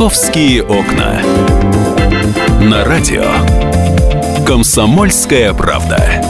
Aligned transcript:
Московские 0.00 0.62
окна. 0.62 1.20
На 2.62 2.86
радио. 2.86 3.26
Комсомольская 4.46 5.52
правда. 5.52 6.22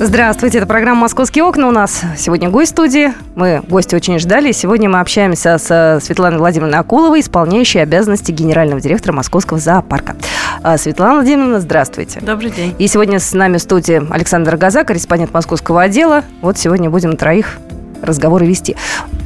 Здравствуйте, 0.00 0.58
это 0.58 0.66
программа 0.66 1.02
«Московские 1.02 1.44
окна». 1.44 1.68
У 1.68 1.70
нас 1.72 2.00
сегодня 2.16 2.48
гость 2.48 2.70
студии. 2.70 3.12
Мы 3.34 3.60
гости 3.68 3.94
очень 3.94 4.18
ждали. 4.18 4.52
Сегодня 4.52 4.88
мы 4.88 5.00
общаемся 5.00 5.58
с 5.58 6.00
Светланой 6.02 6.38
Владимировной 6.38 6.78
Акуловой, 6.78 7.20
исполняющей 7.20 7.82
обязанности 7.82 8.32
генерального 8.32 8.80
директора 8.80 9.12
Московского 9.12 9.60
зоопарка. 9.60 10.16
А, 10.62 10.76
Светлана 10.76 11.14
Владимировна, 11.14 11.58
здравствуйте. 11.60 12.20
Добрый 12.20 12.50
день. 12.50 12.74
И 12.78 12.86
сегодня 12.86 13.18
с 13.18 13.32
нами 13.32 13.56
в 13.56 13.62
студии 13.62 14.02
Александр 14.12 14.58
Газа, 14.58 14.84
корреспондент 14.84 15.32
московского 15.32 15.80
отдела. 15.82 16.22
Вот 16.42 16.58
сегодня 16.58 16.90
будем 16.90 17.16
троих 17.16 17.58
разговоры 18.02 18.46
вести. 18.46 18.76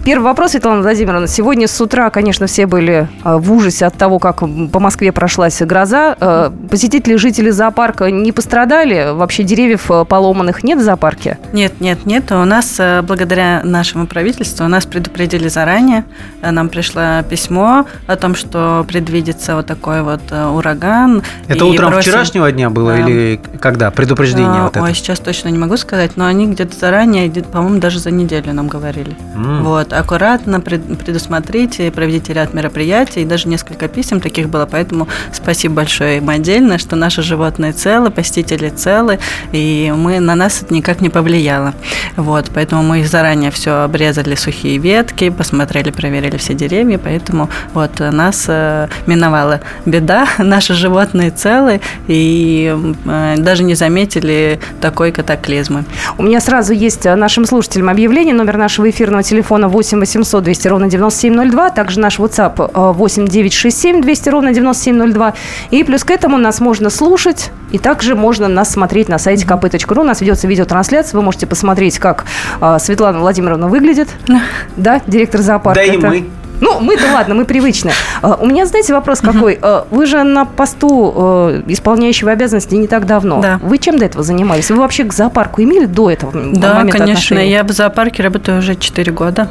Первый 0.04 0.24
вопрос, 0.24 0.50
Светлана 0.50 0.82
Владимировна. 0.82 1.26
Сегодня 1.26 1.66
с 1.66 1.80
утра, 1.80 2.10
конечно, 2.10 2.46
все 2.46 2.66
были 2.66 3.08
э, 3.24 3.36
в 3.38 3.50
ужасе 3.50 3.86
от 3.86 3.94
того, 3.94 4.18
как 4.18 4.40
по 4.40 4.78
Москве 4.78 5.12
прошлась 5.12 5.62
гроза. 5.62 6.14
Э, 6.20 6.50
посетители, 6.70 7.16
жители 7.16 7.48
зоопарка 7.48 8.10
не 8.10 8.30
пострадали? 8.30 9.14
Вообще 9.14 9.44
деревьев 9.44 9.90
э, 9.90 10.04
поломанных 10.04 10.62
нет 10.62 10.78
в 10.78 10.82
зоопарке? 10.82 11.38
Нет, 11.54 11.80
нет, 11.80 12.04
нет. 12.04 12.30
У 12.32 12.44
нас, 12.44 12.78
благодаря 13.02 13.62
нашему 13.64 14.06
правительству, 14.06 14.66
у 14.66 14.68
нас 14.68 14.84
предупредили 14.84 15.48
заранее. 15.48 16.04
Нам 16.42 16.68
пришло 16.68 17.22
письмо 17.22 17.86
о 18.06 18.16
том, 18.16 18.34
что 18.34 18.84
предвидится 18.86 19.56
вот 19.56 19.64
такой 19.64 20.02
вот 20.02 20.20
ураган. 20.30 21.22
Это 21.48 21.64
утром 21.64 21.92
бросим... 21.92 22.10
вчерашнего 22.10 22.52
дня 22.52 22.68
было 22.68 22.92
а, 22.92 22.98
или 22.98 23.40
когда? 23.58 23.90
Предупреждение 23.90 24.60
а, 24.60 24.64
вот 24.64 24.76
это? 24.76 24.84
Ой, 24.84 24.92
сейчас 24.92 25.18
точно 25.18 25.48
не 25.48 25.56
могу 25.56 25.78
сказать, 25.78 26.18
но 26.18 26.26
они 26.26 26.46
где-то 26.46 26.78
заранее, 26.78 27.30
по-моему, 27.30 27.78
даже 27.78 28.00
за 28.00 28.10
неделю 28.10 28.52
нам 28.52 28.68
говорили. 28.68 29.16
Mm. 29.34 29.62
Вот 29.62 29.93
аккуратно 29.98 30.60
предусмотрите, 30.60 31.90
проведите 31.90 32.32
ряд 32.32 32.54
мероприятий, 32.54 33.22
и 33.22 33.24
даже 33.24 33.48
несколько 33.48 33.88
писем 33.88 34.20
таких 34.20 34.48
было, 34.48 34.66
поэтому 34.70 35.08
спасибо 35.32 35.76
большое 35.76 36.18
им 36.18 36.28
отдельно, 36.28 36.78
что 36.78 36.96
наши 36.96 37.22
животные 37.22 37.72
целы, 37.72 38.10
посетители 38.10 38.68
целы, 38.68 39.18
и 39.52 39.92
мы, 39.96 40.20
на 40.20 40.34
нас 40.34 40.62
это 40.62 40.74
никак 40.74 41.00
не 41.00 41.08
повлияло. 41.08 41.74
Вот, 42.16 42.50
поэтому 42.52 42.82
мы 42.82 43.04
заранее 43.04 43.50
все 43.50 43.82
обрезали 43.82 44.34
сухие 44.34 44.78
ветки, 44.78 45.30
посмотрели, 45.30 45.90
проверили 45.90 46.36
все 46.36 46.54
деревья, 46.54 46.98
поэтому 46.98 47.48
вот 47.72 48.00
нас 48.00 48.46
э, 48.48 48.88
миновала 49.06 49.60
беда, 49.86 50.26
наши 50.38 50.74
животные 50.74 51.30
целы, 51.30 51.80
и 52.08 52.76
э, 53.04 53.34
даже 53.38 53.64
не 53.64 53.74
заметили 53.74 54.60
такой 54.80 55.12
катаклизмы. 55.12 55.84
У 56.18 56.22
меня 56.22 56.40
сразу 56.40 56.72
есть 56.72 57.04
нашим 57.04 57.46
слушателям 57.46 57.88
объявление, 57.88 58.34
номер 58.34 58.56
нашего 58.56 58.88
эфирного 58.90 59.22
телефона 59.22 59.68
8 59.68 59.83
8 59.84 60.00
800 60.00 60.42
200 60.44 60.68
ровно 60.68 60.88
9702. 60.88 61.70
Также 61.70 62.00
наш 62.00 62.18
WhatsApp 62.18 62.92
8 62.94 63.28
967 63.28 64.00
200 64.00 64.28
ровно 64.30 64.54
9702. 64.54 65.34
И 65.70 65.84
плюс 65.84 66.04
к 66.04 66.10
этому 66.10 66.38
нас 66.38 66.60
можно 66.60 66.88
слушать. 66.88 67.50
И 67.70 67.78
также 67.78 68.14
можно 68.14 68.48
нас 68.48 68.70
смотреть 68.70 69.08
на 69.08 69.18
сайте 69.18 69.44
kp.ru. 69.44 70.00
У 70.00 70.04
нас 70.04 70.20
ведется 70.20 70.46
видеотрансляция. 70.46 71.18
Вы 71.18 71.24
можете 71.24 71.46
посмотреть, 71.46 71.98
как 71.98 72.24
э, 72.60 72.78
Светлана 72.80 73.18
Владимировна 73.18 73.68
выглядит. 73.68 74.08
Да, 74.76 75.00
директор 75.06 75.40
зоопарка. 75.40 75.80
Да 75.86 75.92
и 75.92 75.96
мы. 75.96 76.26
Ну, 76.60 76.80
мы-то 76.80 77.12
ладно, 77.12 77.34
мы 77.34 77.44
привычны. 77.44 77.92
А, 78.22 78.38
у 78.40 78.46
меня, 78.46 78.66
знаете, 78.66 78.94
вопрос 78.94 79.20
какой? 79.20 79.54
Угу. 79.54 79.96
Вы 79.96 80.06
же 80.06 80.22
на 80.22 80.44
посту 80.44 81.12
э, 81.14 81.62
исполняющего 81.66 82.30
обязанности 82.30 82.74
не 82.74 82.86
так 82.86 83.06
давно. 83.06 83.40
Да. 83.40 83.60
Вы 83.62 83.78
чем 83.78 83.98
до 83.98 84.04
этого 84.04 84.24
занимались? 84.24 84.70
Вы 84.70 84.76
вообще 84.76 85.04
к 85.04 85.12
зоопарку 85.12 85.62
имели 85.62 85.86
до 85.86 86.10
этого 86.10 86.32
Да, 86.32 86.80
конечно. 86.80 87.04
Отношения? 87.04 87.50
Я 87.50 87.64
в 87.64 87.70
зоопарке 87.70 88.22
работаю 88.22 88.58
уже 88.58 88.76
4 88.76 89.12
года. 89.12 89.48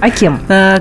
А 0.00 0.10
кем? 0.10 0.40
Э, 0.48 0.80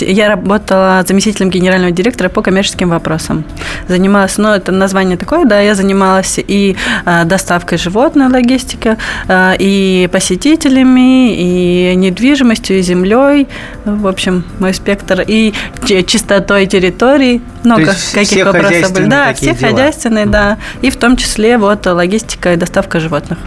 я 0.00 0.28
работала 0.28 1.04
заместителем 1.06 1.50
генерального 1.50 1.92
директора 1.92 2.28
по 2.28 2.42
коммерческим 2.42 2.88
вопросам. 2.88 3.44
Занималась, 3.88 4.38
ну, 4.38 4.48
это 4.48 4.72
название 4.72 5.16
такое, 5.16 5.44
да, 5.44 5.60
я 5.60 5.74
занималась 5.74 6.38
и 6.38 6.76
э, 7.04 7.24
доставкой 7.24 7.78
животной, 7.78 8.28
логистика, 8.28 8.96
э, 9.28 9.54
и 9.58 10.08
посетителями, 10.10 11.34
и 11.34 11.94
недвижимостью, 11.94 12.78
и 12.78 12.82
землей. 12.82 13.48
В 13.84 14.06
общем, 14.06 14.44
мой 14.58 14.72
спектр. 14.72 15.22
И 15.26 15.52
чистотой 15.84 16.66
территории. 16.66 17.42
Много 17.64 17.92
каких 18.14 18.46
вопросов 18.46 18.92
были. 18.92 19.06
Да, 19.06 19.34
все 19.34 19.54
дела. 19.54 19.70
хозяйственные, 19.70 20.26
да. 20.26 20.58
И 20.80 20.90
в 20.90 20.96
том 20.96 21.16
числе 21.16 21.58
вот 21.58 21.84
логистика 21.86 22.54
и 22.54 22.56
доставка 22.56 23.00
животных. 23.00 23.38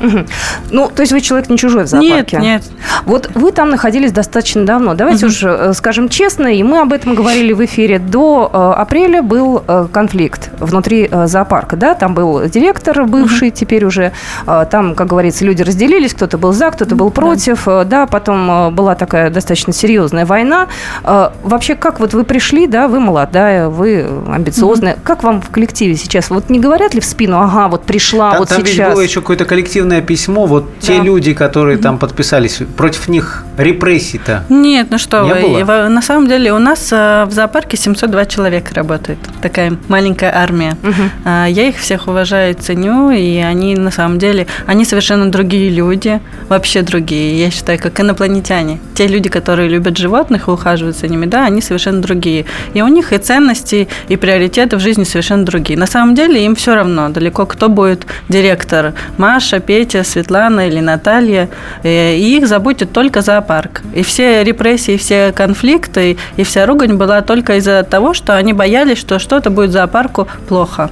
Угу. 0.00 0.26
Ну, 0.70 0.90
то 0.94 1.02
есть 1.02 1.12
вы 1.12 1.20
человек 1.20 1.48
не 1.48 1.58
чужой 1.58 1.84
в 1.84 1.86
зоопарке? 1.86 2.38
Нет, 2.38 2.62
нет. 2.62 2.62
Вот 3.04 3.30
вы 3.34 3.52
там 3.52 3.70
находились 3.70 4.12
достаточно 4.12 4.64
давно. 4.64 4.94
Давайте 4.94 5.26
угу. 5.26 5.32
уже 5.32 5.48
э, 5.48 5.72
скажем 5.72 6.08
честно, 6.08 6.46
и 6.46 6.62
мы 6.62 6.80
об 6.80 6.92
этом 6.92 7.14
говорили 7.14 7.52
в 7.52 7.64
эфире. 7.64 7.98
До 7.98 8.50
э, 8.52 8.80
апреля 8.80 9.22
был 9.22 9.62
э, 9.66 9.88
конфликт 9.92 10.50
внутри 10.58 11.08
э, 11.10 11.26
зоопарка, 11.26 11.76
да? 11.76 11.94
Там 11.94 12.14
был 12.14 12.48
директор 12.48 13.04
бывший, 13.04 13.48
угу. 13.48 13.56
теперь 13.56 13.84
уже 13.84 14.12
э, 14.46 14.66
там, 14.70 14.94
как 14.94 15.08
говорится, 15.08 15.44
люди 15.44 15.62
разделились, 15.62 16.14
кто-то 16.14 16.38
был 16.38 16.52
за, 16.52 16.70
кто-то 16.70 16.94
был 16.94 17.10
против, 17.10 17.64
да, 17.64 17.82
э, 17.82 17.84
да 17.84 18.06
потом 18.06 18.50
э, 18.50 18.70
была 18.70 18.94
такая 18.94 19.30
достаточно 19.30 19.72
серьезная 19.72 20.26
война. 20.26 20.68
Э, 21.02 21.30
вообще, 21.42 21.74
как 21.74 22.00
вот 22.00 22.14
вы 22.14 22.24
пришли, 22.24 22.66
да, 22.66 22.88
вы 22.88 23.00
молодая, 23.00 23.68
вы 23.68 24.06
амбициозная, 24.28 24.94
угу. 24.94 25.00
как 25.02 25.22
вам 25.22 25.40
в 25.40 25.50
коллективе 25.50 25.96
сейчас? 25.96 26.30
Вот 26.30 26.50
не 26.50 26.60
говорят 26.60 26.94
ли 26.94 27.00
в 27.00 27.04
спину, 27.04 27.40
ага, 27.40 27.68
вот 27.68 27.84
пришла, 27.84 28.30
там, 28.30 28.38
вот 28.40 28.48
там 28.48 28.58
сейчас? 28.58 28.76
Там 28.76 28.86
ведь 28.86 28.94
было 28.94 29.02
еще 29.02 29.20
какое-то 29.20 29.44
коллективное 29.44 29.87
коллективное 29.88 30.02
письмо, 30.02 30.46
вот 30.46 30.64
да. 30.80 30.86
те 30.86 31.00
люди, 31.00 31.34
которые 31.34 31.76
угу. 31.76 31.82
там 31.82 31.98
подписались, 31.98 32.60
против 32.76 33.08
них 33.08 33.44
репрессий-то 33.56 34.44
Нет, 34.48 34.88
ну 34.90 34.98
что 34.98 35.22
не 35.22 35.32
вы, 35.32 35.64
было? 35.64 35.88
на 35.88 36.02
самом 36.02 36.28
деле 36.28 36.52
у 36.52 36.58
нас 36.58 36.88
э, 36.92 37.24
в 37.26 37.32
зоопарке 37.32 37.76
702 37.76 38.26
человека 38.26 38.74
работает, 38.74 39.18
такая 39.42 39.76
маленькая 39.88 40.34
армия. 40.34 40.76
Угу. 40.82 41.28
Я 41.48 41.68
их 41.68 41.76
всех 41.76 42.08
уважаю 42.08 42.52
и 42.52 42.54
ценю, 42.54 43.10
и 43.10 43.38
они 43.38 43.74
на 43.74 43.90
самом 43.90 44.18
деле, 44.18 44.46
они 44.66 44.84
совершенно 44.84 45.30
другие 45.30 45.70
люди, 45.70 46.20
вообще 46.48 46.82
другие, 46.82 47.40
я 47.40 47.50
считаю, 47.50 47.78
как 47.78 48.00
инопланетяне. 48.00 48.78
Те 48.94 49.06
люди, 49.06 49.28
которые 49.28 49.68
любят 49.68 49.96
животных 49.96 50.48
и 50.48 50.50
ухаживают 50.50 50.96
за 50.96 51.08
ними, 51.08 51.26
да, 51.26 51.44
они 51.46 51.60
совершенно 51.60 52.00
другие. 52.00 52.44
И 52.74 52.82
у 52.82 52.88
них 52.88 53.12
и 53.12 53.18
ценности, 53.18 53.88
и 54.08 54.16
приоритеты 54.16 54.76
в 54.76 54.80
жизни 54.80 55.04
совершенно 55.04 55.44
другие. 55.44 55.78
На 55.78 55.86
самом 55.86 56.14
деле 56.14 56.44
им 56.44 56.54
все 56.54 56.74
равно, 56.74 57.08
далеко 57.08 57.46
кто 57.46 57.68
будет 57.68 58.06
директор, 58.28 58.94
Маша, 59.16 59.60
Петя, 59.60 59.77
Петя, 59.78 60.02
Светлана 60.02 60.66
или 60.66 60.80
Наталья, 60.80 61.48
э, 61.84 62.16
и 62.16 62.36
их 62.36 62.48
заботит 62.48 62.90
только 62.90 63.20
зоопарк. 63.20 63.82
И 63.94 64.02
все 64.02 64.42
репрессии, 64.42 64.96
все 64.96 65.30
конфликты, 65.30 66.16
и 66.36 66.42
вся 66.42 66.66
ругань 66.66 66.94
была 66.94 67.22
только 67.22 67.58
из-за 67.58 67.84
того, 67.84 68.12
что 68.12 68.34
они 68.34 68.52
боялись, 68.52 68.98
что 68.98 69.20
что-то 69.20 69.50
будет 69.50 69.70
зоопарку 69.70 70.26
плохо. 70.48 70.90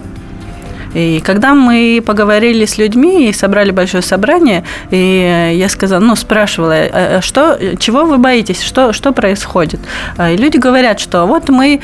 И 0.97 1.21
когда 1.21 1.55
мы 1.55 2.03
поговорили 2.05 2.65
с 2.65 2.79
людьми 2.79 3.29
и 3.29 3.33
собрали 3.35 3.71
большое 3.71 4.03
собрание, 4.03 4.65
и 4.91 5.53
я 5.55 5.69
сказала, 5.69 6.01
ну, 6.01 6.17
спрашивала, 6.17 6.73
«А, 6.73 7.19
а 7.19 7.21
что, 7.21 7.59
чего 7.79 8.05
вы 8.05 8.17
боитесь, 8.17 8.63
что, 8.63 8.95
что 8.95 9.13
происходит? 9.13 9.81
А, 10.17 10.31
и 10.31 10.39
люди 10.39 10.57
говорят, 10.57 10.99
что 10.99 11.27
вот 11.27 11.51
мы 11.51 11.81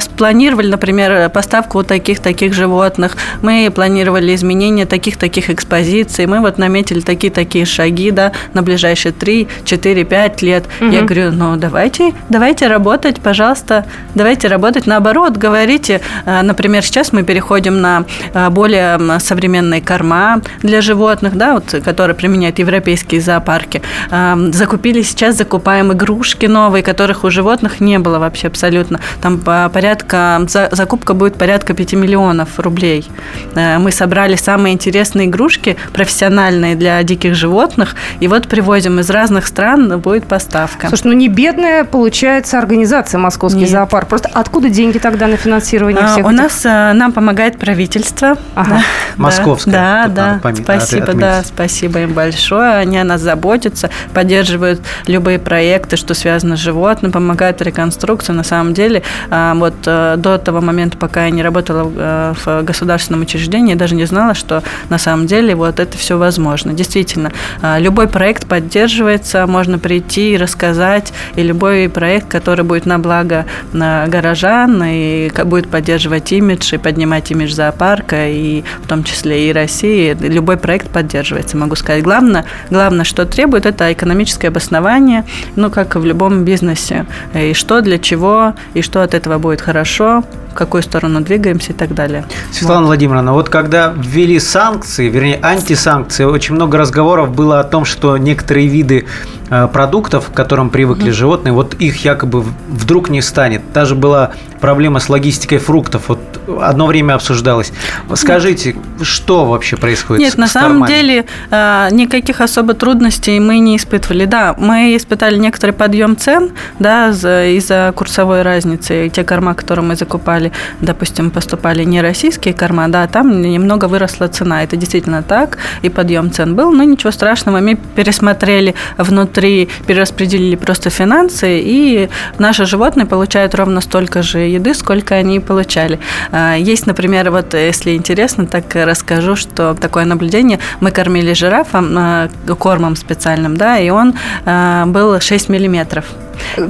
спланировали, 0.00 0.68
например, 0.68 1.28
поставку 1.28 1.78
вот 1.78 1.88
таких-таких 1.88 2.54
животных, 2.54 3.18
мы 3.42 3.70
планировали 3.74 4.34
изменение 4.34 4.86
таких-таких 4.86 5.50
экспозиций, 5.50 6.24
мы 6.24 6.40
вот 6.40 6.56
наметили 6.56 7.00
такие-такие 7.00 7.66
шаги, 7.66 8.10
да, 8.10 8.32
на 8.54 8.62
ближайшие 8.62 9.12
3, 9.12 9.46
4, 9.64 10.04
5 10.04 10.42
лет. 10.42 10.64
Угу. 10.80 10.90
Я 10.90 11.02
говорю, 11.02 11.32
ну, 11.32 11.56
давайте, 11.56 12.14
давайте 12.30 12.68
работать, 12.68 13.20
пожалуйста, 13.20 13.84
давайте 14.14 14.48
работать 14.48 14.86
наоборот, 14.86 15.36
говорите, 15.36 16.00
например, 16.24 16.82
сейчас 16.82 17.12
мы 17.12 17.24
переходим 17.24 17.82
на 17.82 18.06
более 18.54 18.98
современные 19.20 19.80
корма 19.80 20.40
для 20.62 20.80
животных, 20.80 21.36
да, 21.36 21.54
вот, 21.54 21.74
которые 21.84 22.14
применяют 22.14 22.58
европейские 22.58 23.20
зоопарки. 23.20 23.82
Закупили 24.10 25.02
сейчас, 25.02 25.36
закупаем 25.36 25.92
игрушки 25.92 26.46
новые, 26.46 26.82
которых 26.82 27.24
у 27.24 27.30
животных 27.30 27.80
не 27.80 27.98
было 27.98 28.18
вообще 28.18 28.48
абсолютно. 28.48 29.00
Там 29.20 29.40
порядка, 29.40 30.46
закупка 30.70 31.14
будет 31.14 31.36
порядка 31.36 31.74
5 31.74 31.94
миллионов 31.94 32.58
рублей. 32.58 33.06
Э, 33.54 33.78
мы 33.78 33.90
собрали 33.90 34.36
самые 34.36 34.74
интересные 34.74 35.26
игрушки, 35.26 35.76
профессиональные 35.92 36.76
для 36.76 37.02
диких 37.02 37.34
животных, 37.34 37.96
и 38.20 38.28
вот 38.28 38.48
привозим 38.48 39.00
из 39.00 39.10
разных 39.10 39.46
стран, 39.46 39.98
будет 40.00 40.26
поставка. 40.26 40.88
Слушай, 40.88 41.08
ну 41.08 41.12
не 41.12 41.28
бедная 41.28 41.84
получается 41.84 42.58
организация 42.58 43.18
Московский 43.18 43.60
Нет. 43.60 43.70
зоопарк. 43.70 44.08
Просто 44.08 44.30
откуда 44.32 44.68
деньги 44.68 44.98
тогда 44.98 45.26
на 45.26 45.36
финансирование 45.36 46.04
а, 46.04 46.12
всех 46.12 46.26
У 46.26 46.28
этих? 46.28 46.38
нас, 46.38 46.64
э, 46.64 46.92
нам 46.92 47.12
помогает 47.12 47.58
правительство, 47.58 48.36
Ага. 48.54 48.80
Московская. 49.16 49.70
Да, 49.70 50.06
да. 50.08 50.40
Пом... 50.42 50.56
Спасибо, 50.56 51.04
отметить. 51.04 51.20
да, 51.20 51.42
спасибо 51.42 52.00
им 52.00 52.12
большое. 52.12 52.74
Они 52.74 52.98
о 52.98 53.04
нас 53.04 53.20
заботятся, 53.20 53.90
поддерживают 54.12 54.80
любые 55.06 55.38
проекты, 55.38 55.96
что 55.96 56.14
связано 56.14 56.56
с 56.56 56.60
животным, 56.60 57.12
помогают 57.12 57.60
реконструкции. 57.62 58.32
На 58.32 58.44
самом 58.44 58.74
деле, 58.74 59.02
а, 59.30 59.54
вот 59.54 59.74
э, 59.86 60.14
до 60.18 60.38
того 60.38 60.60
момента, 60.60 60.96
пока 60.96 61.24
я 61.24 61.30
не 61.30 61.42
работала 61.42 61.90
э, 61.94 62.34
в 62.44 62.62
государственном 62.62 63.22
учреждении, 63.22 63.72
я 63.72 63.78
даже 63.78 63.94
не 63.94 64.04
знала, 64.04 64.34
что 64.34 64.62
на 64.88 64.98
самом 64.98 65.26
деле 65.26 65.54
вот 65.54 65.80
это 65.80 65.96
все 65.96 66.16
возможно. 66.16 66.72
Действительно, 66.72 67.32
а, 67.62 67.78
любой 67.78 68.08
проект 68.08 68.46
поддерживается, 68.46 69.46
можно 69.46 69.78
прийти 69.78 70.34
и 70.34 70.36
рассказать, 70.36 71.12
и 71.36 71.42
любой 71.42 71.88
проект, 71.88 72.28
который 72.28 72.64
будет 72.64 72.86
на 72.86 72.98
благо 72.98 73.46
горожан 73.72 74.82
и 74.84 75.30
будет 75.44 75.68
поддерживать 75.68 76.32
имидж 76.32 76.74
и 76.74 76.78
поднимать 76.78 77.30
имидж 77.30 77.52
зоопарка, 77.52 78.23
и 78.26 78.64
в 78.82 78.86
том 78.86 79.04
числе 79.04 79.50
и 79.50 79.52
России, 79.52 80.16
любой 80.20 80.56
проект 80.56 80.88
поддерживается, 80.88 81.56
могу 81.56 81.76
сказать. 81.76 82.02
Главное, 82.02 82.44
главное, 82.70 83.04
что 83.04 83.26
требует, 83.26 83.66
это 83.66 83.92
экономическое 83.92 84.48
обоснование, 84.48 85.24
ну, 85.56 85.70
как 85.70 85.96
и 85.96 85.98
в 85.98 86.04
любом 86.04 86.44
бизнесе. 86.44 87.06
И 87.34 87.54
что, 87.54 87.80
для 87.80 87.98
чего, 87.98 88.54
и 88.74 88.82
что 88.82 89.02
от 89.02 89.14
этого 89.14 89.38
будет 89.38 89.60
хорошо, 89.60 90.24
в 90.54 90.56
какую 90.56 90.84
сторону 90.84 91.20
двигаемся 91.20 91.72
и 91.72 91.74
так 91.74 91.94
далее. 91.94 92.24
Светлана 92.52 92.82
вот. 92.82 92.86
Владимировна, 92.86 93.32
вот 93.32 93.48
когда 93.48 93.92
ввели 93.96 94.38
санкции, 94.38 95.08
вернее, 95.08 95.38
антисанкции, 95.42 96.24
очень 96.24 96.54
много 96.54 96.78
разговоров 96.78 97.34
было 97.34 97.58
о 97.58 97.64
том, 97.64 97.84
что 97.84 98.16
некоторые 98.16 98.68
виды 98.68 99.06
э, 99.50 99.68
продуктов, 99.72 100.30
к 100.30 100.32
которым 100.32 100.70
привыкли 100.70 101.08
mm-hmm. 101.08 101.12
животные, 101.12 101.52
вот 101.52 101.74
их 101.74 102.04
якобы 102.04 102.44
вдруг 102.68 103.10
не 103.10 103.20
станет. 103.20 103.62
Даже 103.72 103.96
была 103.96 104.30
проблема 104.60 105.00
с 105.00 105.08
логистикой 105.08 105.58
фруктов. 105.58 106.04
Вот 106.06 106.20
одно 106.60 106.86
время 106.86 107.14
обсуждалось. 107.14 107.72
Скажите, 108.14 108.76
что 109.02 109.44
вообще 109.44 109.76
происходит? 109.76 110.22
Нет, 110.22 110.34
с, 110.34 110.36
на 110.36 110.46
самом 110.46 110.86
деле 110.86 111.26
э, 111.50 111.88
никаких 111.92 112.40
особо 112.40 112.74
трудностей 112.74 113.38
мы 113.40 113.58
не 113.58 113.76
испытывали. 113.76 114.24
Да, 114.24 114.54
мы 114.58 114.96
испытали 114.96 115.36
некоторый 115.36 115.72
подъем 115.72 116.16
цен, 116.16 116.52
да, 116.78 117.10
из-за 117.10 117.92
курсовой 117.96 118.42
разницы. 118.42 119.10
Те 119.12 119.24
корма, 119.24 119.54
которые 119.54 119.84
мы 119.84 119.96
закупали 119.96 120.52
допустим, 120.80 121.30
поступали 121.30 121.84
не 121.84 122.00
российские 122.00 122.54
корма, 122.54 122.88
да, 122.88 123.06
там 123.06 123.42
немного 123.42 123.86
выросла 123.86 124.28
цена. 124.28 124.62
Это 124.62 124.76
действительно 124.76 125.22
так, 125.22 125.58
и 125.82 125.88
подъем 125.88 126.30
цен 126.30 126.54
был, 126.54 126.72
но 126.72 126.84
ничего 126.84 127.10
страшного. 127.10 127.60
Мы 127.60 127.76
пересмотрели 127.96 128.74
внутри, 128.98 129.68
перераспределили 129.86 130.56
просто 130.56 130.90
финансы, 130.90 131.60
и 131.60 132.08
наши 132.38 132.66
животные 132.66 133.06
получают 133.06 133.54
ровно 133.54 133.80
столько 133.80 134.22
же 134.22 134.38
еды, 134.38 134.74
сколько 134.74 135.14
они 135.14 135.40
получали. 135.40 135.98
А, 136.34 136.56
есть, 136.56 136.86
например, 136.86 137.30
вот 137.30 137.54
если 137.54 137.94
интересно, 137.94 138.46
так 138.46 138.64
расскажу, 138.74 139.36
что 139.36 139.74
такое 139.74 140.04
наблюдение. 140.04 140.58
Мы 140.80 140.90
кормили 140.90 141.32
жирафа 141.32 141.78
а, 141.80 142.28
кормом 142.58 142.96
специальным, 142.96 143.56
да, 143.56 143.78
и 143.78 143.88
он 143.90 144.14
а, 144.44 144.84
был 144.86 145.20
6 145.20 145.48
миллиметров. 145.48 146.06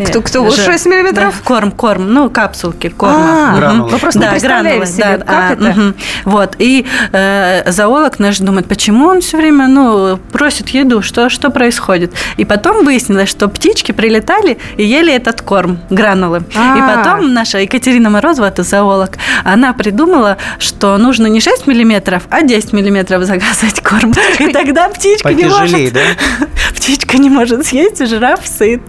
Кто, 0.06 0.22
кто? 0.22 0.50
Ж... 0.50 0.64
6 0.64 0.86
миллиметров? 0.86 1.34
Да, 1.36 1.44
корм, 1.44 1.70
корм, 1.70 2.12
ну, 2.12 2.30
капсулки 2.30 2.88
корма. 2.88 3.52
А, 3.52 3.56
гранулы. 3.56 3.90
Вы 3.90 3.98
просто 3.98 4.20
да, 4.20 4.34
не 4.34 4.40
гранулы, 4.40 4.86
себе, 4.86 5.18
да, 5.18 5.18
как 5.18 5.28
а, 5.28 5.52
это? 5.52 5.70
Угу. 5.70 5.94
Вот, 6.24 6.56
и 6.58 6.86
э, 7.12 7.70
зоолог 7.70 8.18
наш 8.18 8.38
думает, 8.38 8.66
почему 8.66 9.06
он 9.06 9.20
все 9.20 9.36
время, 9.36 9.68
ну, 9.68 10.18
просит 10.32 10.70
еду, 10.70 11.02
что, 11.02 11.28
что 11.28 11.50
происходит? 11.50 12.12
И 12.36 12.44
потом 12.44 12.84
выяснилось, 12.84 13.28
что 13.28 13.48
птички 13.48 13.92
прилетали 13.92 14.58
и 14.76 14.84
ели 14.84 15.12
этот 15.12 15.42
корм, 15.42 15.78
гранулы. 15.90 16.42
А-а-а. 16.54 16.76
И 16.76 16.96
потом 16.96 17.34
наша 17.34 17.58
Екатерина 17.58 18.10
Морозова, 18.10 18.46
это 18.46 18.62
зоолог, 18.62 19.18
она 19.54 19.72
придумала, 19.72 20.36
что 20.58 20.98
нужно 20.98 21.26
не 21.26 21.40
6 21.40 21.66
миллиметров, 21.66 22.24
а 22.28 22.42
10 22.42 22.72
миллиметров 22.72 23.24
заказывать 23.24 23.80
корм. 23.80 24.12
И 24.40 24.52
тогда 24.52 24.88
птичка 24.88 25.32
не 25.32 25.44
может... 25.44 25.92
да? 25.92 26.00
Птичка 26.74 27.18
не 27.18 27.30
может 27.30 27.64
съесть, 27.64 28.06
жираф 28.06 28.40
сыт. 28.44 28.82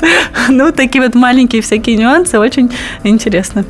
Ну, 0.49 0.71
такие 0.71 1.03
вот 1.03 1.15
маленькие 1.15 1.61
всякие 1.61 1.97
нюансы, 1.97 2.39
очень 2.39 2.71
интересно. 3.03 3.63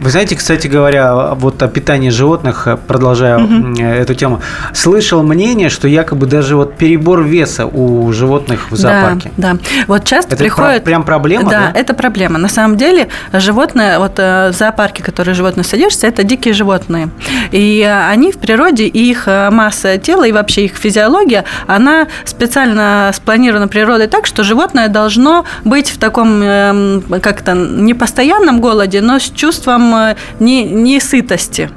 Вы 0.00 0.10
знаете, 0.10 0.36
кстати 0.36 0.66
говоря, 0.66 1.34
вот 1.34 1.62
о 1.62 1.68
питании 1.68 2.10
животных, 2.10 2.68
продолжая 2.86 3.38
угу. 3.38 3.80
эту 3.80 4.14
тему, 4.14 4.42
слышал 4.74 5.22
мнение, 5.22 5.70
что 5.70 5.88
якобы 5.88 6.26
даже 6.26 6.56
вот 6.56 6.76
перебор 6.76 7.22
веса 7.22 7.66
у 7.66 8.12
животных 8.12 8.70
в 8.70 8.76
зоопарке. 8.76 9.30
Да, 9.36 9.52
да. 9.52 9.58
Вот 9.86 10.04
часто 10.04 10.34
это 10.34 10.44
приходит... 10.44 10.84
прям 10.84 11.04
проблема, 11.04 11.50
да? 11.50 11.72
Да, 11.72 11.78
это 11.78 11.94
проблема. 11.94 12.38
На 12.38 12.48
самом 12.48 12.76
деле 12.76 13.08
животные, 13.32 13.98
вот 13.98 14.18
э, 14.18 14.50
в 14.50 14.54
зоопарке, 14.54 15.02
которые 15.02 15.34
животные 15.34 15.64
содержатся, 15.64 16.06
это 16.06 16.24
дикие 16.32 16.54
животные. 16.54 17.08
И 17.50 17.82
они 18.10 18.32
в 18.32 18.38
природе, 18.38 18.86
их 18.86 19.26
масса 19.26 19.98
тела 19.98 20.24
и 20.24 20.32
вообще 20.32 20.64
их 20.64 20.76
физиология, 20.76 21.44
она 21.66 22.06
специально 22.24 23.10
спланирована 23.14 23.68
природой 23.68 24.06
так, 24.06 24.26
что 24.26 24.44
животное 24.44 24.88
должно 24.88 25.44
быть 25.64 25.90
в 25.90 25.98
таком 25.98 26.42
Эм, 26.52 27.02
как-то 27.20 27.54
не 27.54 27.94
постоянном 27.94 28.60
голоде, 28.60 29.00
но 29.00 29.18
с 29.18 29.30
чувством 29.30 29.94
э, 29.94 30.16
не, 30.40 30.64
не 30.64 31.00
сытости. 31.00 31.70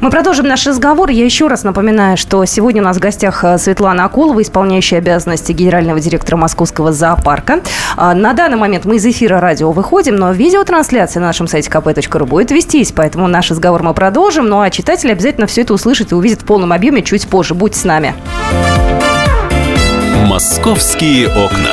Мы 0.00 0.10
продолжим 0.10 0.46
наш 0.46 0.66
разговор. 0.66 1.10
Я 1.10 1.24
еще 1.24 1.46
раз 1.46 1.64
напоминаю, 1.64 2.16
что 2.16 2.44
сегодня 2.44 2.82
у 2.82 2.84
нас 2.84 2.96
в 2.96 3.00
гостях 3.00 3.44
э, 3.44 3.58
Светлана 3.58 4.04
Акулова, 4.04 4.42
исполняющая 4.42 4.98
обязанности 4.98 5.52
генерального 5.52 6.00
директора 6.00 6.36
Московского 6.36 6.92
зоопарка. 6.92 7.60
А, 7.96 8.14
на 8.14 8.32
данный 8.32 8.56
момент 8.56 8.84
мы 8.84 8.96
из 8.96 9.06
эфира 9.06 9.40
радио 9.40 9.72
выходим, 9.72 10.16
но 10.16 10.32
видеотрансляция 10.32 11.20
на 11.20 11.28
нашем 11.28 11.48
сайте 11.48 11.70
kp.ru 11.70 12.26
будет 12.26 12.50
вестись, 12.50 12.92
поэтому 12.92 13.28
наш 13.28 13.50
разговор 13.50 13.82
мы 13.82 13.94
продолжим. 13.98 14.48
Ну 14.48 14.60
а 14.60 14.70
читатели 14.70 15.10
обязательно 15.10 15.48
все 15.48 15.62
это 15.62 15.74
услышат 15.74 16.12
и 16.12 16.14
увидят 16.14 16.42
в 16.42 16.44
полном 16.44 16.72
объеме 16.72 17.02
чуть 17.02 17.26
позже. 17.26 17.54
Будьте 17.54 17.80
с 17.80 17.84
нами. 17.84 18.14
Московские 20.24 21.26
окна. 21.26 21.72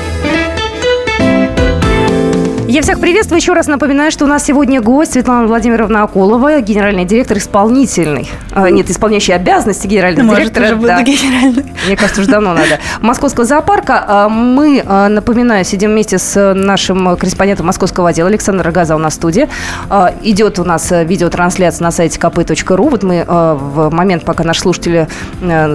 Я 2.71 2.81
всех 2.81 3.01
приветствую. 3.01 3.37
Еще 3.37 3.51
раз 3.51 3.67
напоминаю, 3.67 4.11
что 4.11 4.23
у 4.23 4.29
нас 4.29 4.45
сегодня 4.45 4.81
гость 4.81 5.11
Светлана 5.11 5.45
Владимировна 5.45 6.03
Акулова, 6.03 6.61
генеральный 6.61 7.03
директор 7.03 7.37
исполнительный. 7.37 8.29
Э, 8.55 8.69
нет, 8.69 8.89
исполняющий 8.89 9.33
обязанности 9.33 9.87
генерального 9.87 10.25
Может, 10.25 10.53
директора. 10.53 10.77
Уже 10.77 10.87
да. 10.87 11.03
генеральный. 11.03 11.73
Мне 11.85 11.97
кажется, 11.97 12.21
уже 12.21 12.29
давно 12.29 12.53
надо. 12.53 12.79
Московского 13.01 13.45
зоопарка. 13.45 14.05
А 14.07 14.29
мы, 14.29 14.81
э, 14.85 15.07
напоминаю, 15.09 15.65
сидим 15.65 15.91
вместе 15.91 16.17
с 16.17 16.53
нашим 16.53 17.17
корреспондентом 17.17 17.65
московского 17.65 18.07
отдела 18.07 18.29
Александром 18.29 18.65
Рогаза 18.67 18.95
у 18.95 18.99
нас 18.99 19.11
в 19.11 19.15
студии. 19.17 19.49
Э, 19.89 20.11
идет 20.23 20.57
у 20.57 20.63
нас 20.63 20.91
видеотрансляция 20.91 21.83
на 21.83 21.91
сайте 21.91 22.21
kp.ru. 22.21 22.89
Вот 22.89 23.03
мы 23.03 23.25
в 23.27 23.89
момент, 23.89 24.23
пока 24.23 24.45
наши 24.45 24.61
слушатели 24.61 25.09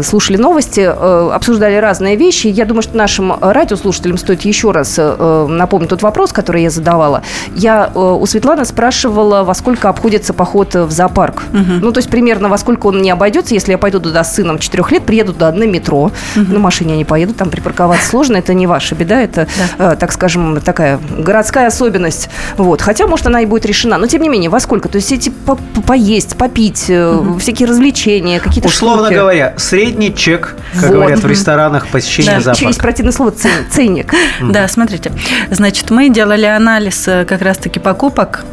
слушали 0.03 0.38
новости, 0.38 0.81
обсуждали 0.81 1.76
разные 1.76 2.17
вещи. 2.17 2.47
Я 2.47 2.65
думаю, 2.65 2.81
что 2.81 2.97
нашим 2.97 3.35
радиослушателям 3.38 4.17
стоит 4.17 4.41
еще 4.47 4.71
раз 4.71 4.99
напомнить 4.99 5.91
тот 5.91 6.00
вопрос, 6.00 6.33
который 6.33 6.62
я 6.62 6.71
задала 6.71 6.86
задавала. 6.87 7.23
Я 7.55 7.90
э, 7.93 7.99
у 7.99 8.25
Светланы 8.26 8.64
спрашивала, 8.64 9.43
во 9.43 9.55
сколько 9.55 9.88
обходится 9.88 10.33
поход 10.33 10.75
в 10.75 10.90
зоопарк. 10.90 11.43
Угу. 11.52 11.73
Ну, 11.83 11.93
то 11.93 11.99
есть 11.99 12.09
примерно 12.09 12.49
во 12.49 12.59
сколько 12.59 12.87
он 12.87 13.02
не 13.02 13.11
обойдется, 13.11 13.55
если 13.55 13.73
я 13.73 13.78
пойду 13.78 13.99
туда 13.99 14.23
с 14.23 14.35
сыном 14.35 14.59
4 14.59 14.85
лет, 14.90 15.05
приеду 15.05 15.33
туда 15.33 15.50
на 15.52 15.64
метро. 15.64 16.12
Угу. 16.37 16.52
На 16.52 16.59
машине 16.59 16.93
я 16.93 16.97
не 16.97 17.05
поеду, 17.05 17.35
там 17.35 17.50
припарковаться 17.50 18.09
сложно, 18.09 18.37
это 18.37 18.55
не 18.55 18.66
ваша 18.66 18.95
беда, 18.95 19.21
это, 19.21 19.49
да. 19.78 19.93
э, 19.93 19.97
так 19.97 20.12
скажем, 20.12 20.61
такая 20.61 21.00
городская 21.19 21.66
особенность. 21.66 22.28
Вот. 22.57 22.81
Хотя, 22.81 23.07
может, 23.07 23.26
она 23.26 23.40
и 23.40 23.47
будет 23.47 23.66
решена. 23.66 23.99
Но, 23.99 24.07
тем 24.07 24.23
не 24.23 24.28
менее, 24.28 24.50
во 24.50 24.61
сколько? 24.61 24.88
То 24.88 24.97
есть 24.97 25.11
эти 25.11 25.31
по 25.31 25.57
поесть, 25.57 26.37
попить, 26.37 26.88
угу. 26.88 27.38
всякие 27.38 27.69
развлечения, 27.69 28.38
какие-то 28.38 28.69
Условно 28.69 29.07
штуки. 29.07 29.19
говоря, 29.19 29.55
средний 29.57 30.14
чек, 30.14 30.57
как 30.75 30.83
вот. 30.83 30.93
говорят 30.93 31.19
в 31.21 31.26
ресторанах 31.26 31.88
посещения 31.88 32.31
да. 32.31 32.40
зоопарка. 32.40 32.59
Еще 32.59 32.66
есть 32.66 32.81
противное 32.81 33.12
слово 33.12 33.33
ценник. 33.71 34.14
Да, 34.40 34.69
смотрите. 34.69 35.12
Значит, 35.50 35.90
мы 35.90 36.09
делали 36.09 36.47
анализ 36.47 36.75
анализ 36.76 37.04
как 37.04 37.40
раз-таки 37.40 37.80
покупок 37.80 38.45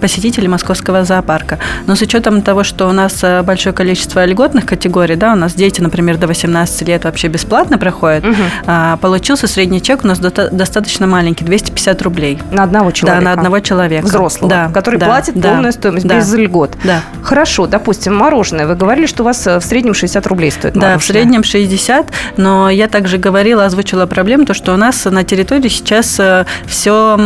посетителей 0.00 0.48
московского 0.48 1.04
зоопарка. 1.04 1.58
Но 1.86 1.94
с 1.94 2.02
учетом 2.02 2.42
того, 2.42 2.64
что 2.64 2.88
у 2.88 2.92
нас 2.92 3.24
большое 3.44 3.72
количество 3.72 4.24
льготных 4.24 4.66
категорий, 4.66 5.14
да, 5.14 5.32
у 5.32 5.36
нас 5.36 5.54
дети, 5.54 5.80
например, 5.80 6.18
до 6.18 6.26
18 6.26 6.88
лет 6.88 7.04
вообще 7.04 7.28
бесплатно 7.28 7.78
проходят, 7.78 8.24
угу. 8.24 8.34
получился 9.00 9.46
средний 9.46 9.80
чек 9.80 10.04
у 10.04 10.08
нас 10.08 10.18
достаточно 10.18 11.06
маленький, 11.06 11.44
250 11.44 12.02
рублей. 12.02 12.38
На 12.50 12.64
одного 12.64 12.90
человека? 12.90 13.24
Да, 13.24 13.30
на 13.30 13.32
одного 13.32 13.60
человека. 13.60 14.04
Взрослого, 14.04 14.50
да, 14.50 14.70
который 14.74 14.98
да, 14.98 15.06
платит 15.06 15.40
да, 15.40 15.50
полную 15.50 15.72
стоимость, 15.72 16.06
да, 16.06 16.18
без 16.18 16.34
льгот. 16.34 16.76
Да. 16.82 17.00
Хорошо, 17.22 17.66
допустим, 17.66 18.16
мороженое. 18.16 18.66
Вы 18.66 18.74
говорили, 18.74 19.06
что 19.06 19.22
у 19.22 19.26
вас 19.26 19.46
в 19.46 19.60
среднем 19.60 19.94
60 19.94 20.26
рублей 20.26 20.50
стоит 20.50 20.74
мороженое. 20.74 20.96
Да, 20.96 21.00
в 21.00 21.04
среднем 21.04 21.44
60, 21.44 22.06
но 22.36 22.68
я 22.68 22.88
также 22.88 23.18
говорила, 23.18 23.64
озвучила 23.64 24.06
проблему, 24.06 24.44
то, 24.44 24.54
что 24.54 24.74
у 24.74 24.76
нас 24.76 25.04
на 25.04 25.22
территории 25.22 25.68
сейчас 25.68 26.20
все, 26.66 27.16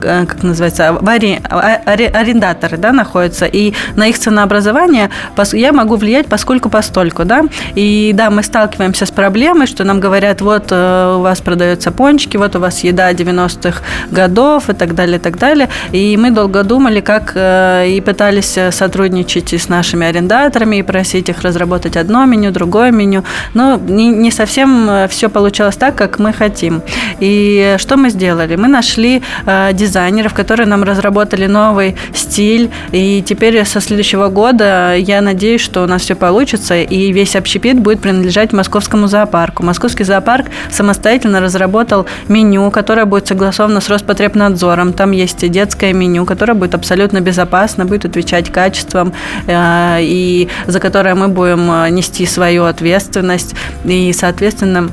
как 0.00 0.42
называется, 0.42 0.88
ари, 0.88 2.04
арендаторы 2.04 2.76
да, 2.76 2.92
находятся, 2.92 3.46
и 3.46 3.74
на 3.96 4.06
их 4.06 4.18
ценообразование 4.18 5.10
я 5.52 5.72
могу 5.72 5.96
влиять 5.96 6.26
поскольку 6.26 6.68
постольку, 6.68 7.24
да, 7.24 7.44
и 7.74 8.12
да, 8.14 8.30
мы 8.30 8.42
сталкиваемся 8.42 9.06
с 9.06 9.10
проблемой, 9.10 9.66
что 9.66 9.84
нам 9.84 10.00
говорят, 10.00 10.40
вот 10.40 10.72
у 10.72 11.20
вас 11.20 11.40
продаются 11.40 11.90
пончики, 11.90 12.36
вот 12.36 12.56
у 12.56 12.60
вас 12.60 12.84
еда 12.84 13.12
90-х 13.12 13.82
годов 14.10 14.68
и 14.70 14.72
так 14.72 14.94
далее, 14.94 15.16
и 15.16 15.20
так 15.20 15.38
далее, 15.38 15.68
и 15.92 16.16
мы 16.16 16.30
долго 16.30 16.62
думали, 16.62 17.00
как 17.00 17.32
и 17.36 18.02
пытались 18.04 18.58
сотрудничать 18.70 19.52
с 19.52 19.68
нашими 19.68 20.06
арендаторами 20.06 20.76
и 20.76 20.82
просить 20.82 21.28
их 21.28 21.42
разработать 21.42 21.96
одно 21.96 22.24
меню, 22.24 22.50
другое 22.52 22.90
меню, 22.90 23.24
но 23.54 23.76
не, 23.76 24.08
не 24.08 24.30
совсем 24.30 25.08
все 25.08 25.28
получалось 25.28 25.76
так, 25.76 25.94
как 25.96 26.18
мы 26.18 26.32
хотим. 26.32 26.82
И 27.20 27.76
что 27.78 27.96
мы 27.96 28.10
сделали? 28.10 28.56
Мы 28.56 28.68
нашли 28.68 29.22
э, 29.44 29.72
дизайнеров, 29.72 30.34
которые 30.34 30.66
нам 30.66 30.82
разработали 30.82 31.46
новый 31.46 31.96
стиль, 32.14 32.70
и 32.92 33.22
теперь 33.22 33.64
со 33.64 33.80
следующего 33.80 34.28
года 34.28 34.94
я 34.96 35.20
надеюсь, 35.20 35.60
что 35.60 35.82
у 35.82 35.86
нас 35.86 36.02
все 36.02 36.14
получится, 36.14 36.76
и 36.76 37.12
весь 37.12 37.36
общепит 37.36 37.78
будет 37.78 38.00
принадлежать 38.00 38.52
московскому 38.52 39.06
зоопарку. 39.06 39.62
Московский 39.62 40.04
зоопарк 40.04 40.46
самостоятельно 40.70 41.40
разработал 41.40 42.06
меню, 42.28 42.70
которое 42.70 43.04
будет 43.04 43.26
согласовано 43.26 43.80
с 43.80 43.88
Роспотребнадзором. 43.88 44.92
Там 44.92 45.12
есть 45.12 45.48
детское 45.50 45.92
меню, 45.92 46.24
которое 46.24 46.54
будет 46.54 46.74
абсолютно 46.74 47.20
безопасно, 47.20 47.84
будет 47.84 48.04
отвечать 48.04 48.50
качеством, 48.50 49.12
э, 49.46 49.98
и 50.00 50.48
за 50.66 50.80
которое 50.80 51.14
мы 51.14 51.28
будем 51.28 51.70
э, 51.70 51.90
нести 51.90 52.26
свою 52.26 52.64
ответственность. 52.64 53.54
И, 53.84 54.12
соответственно, 54.12 54.90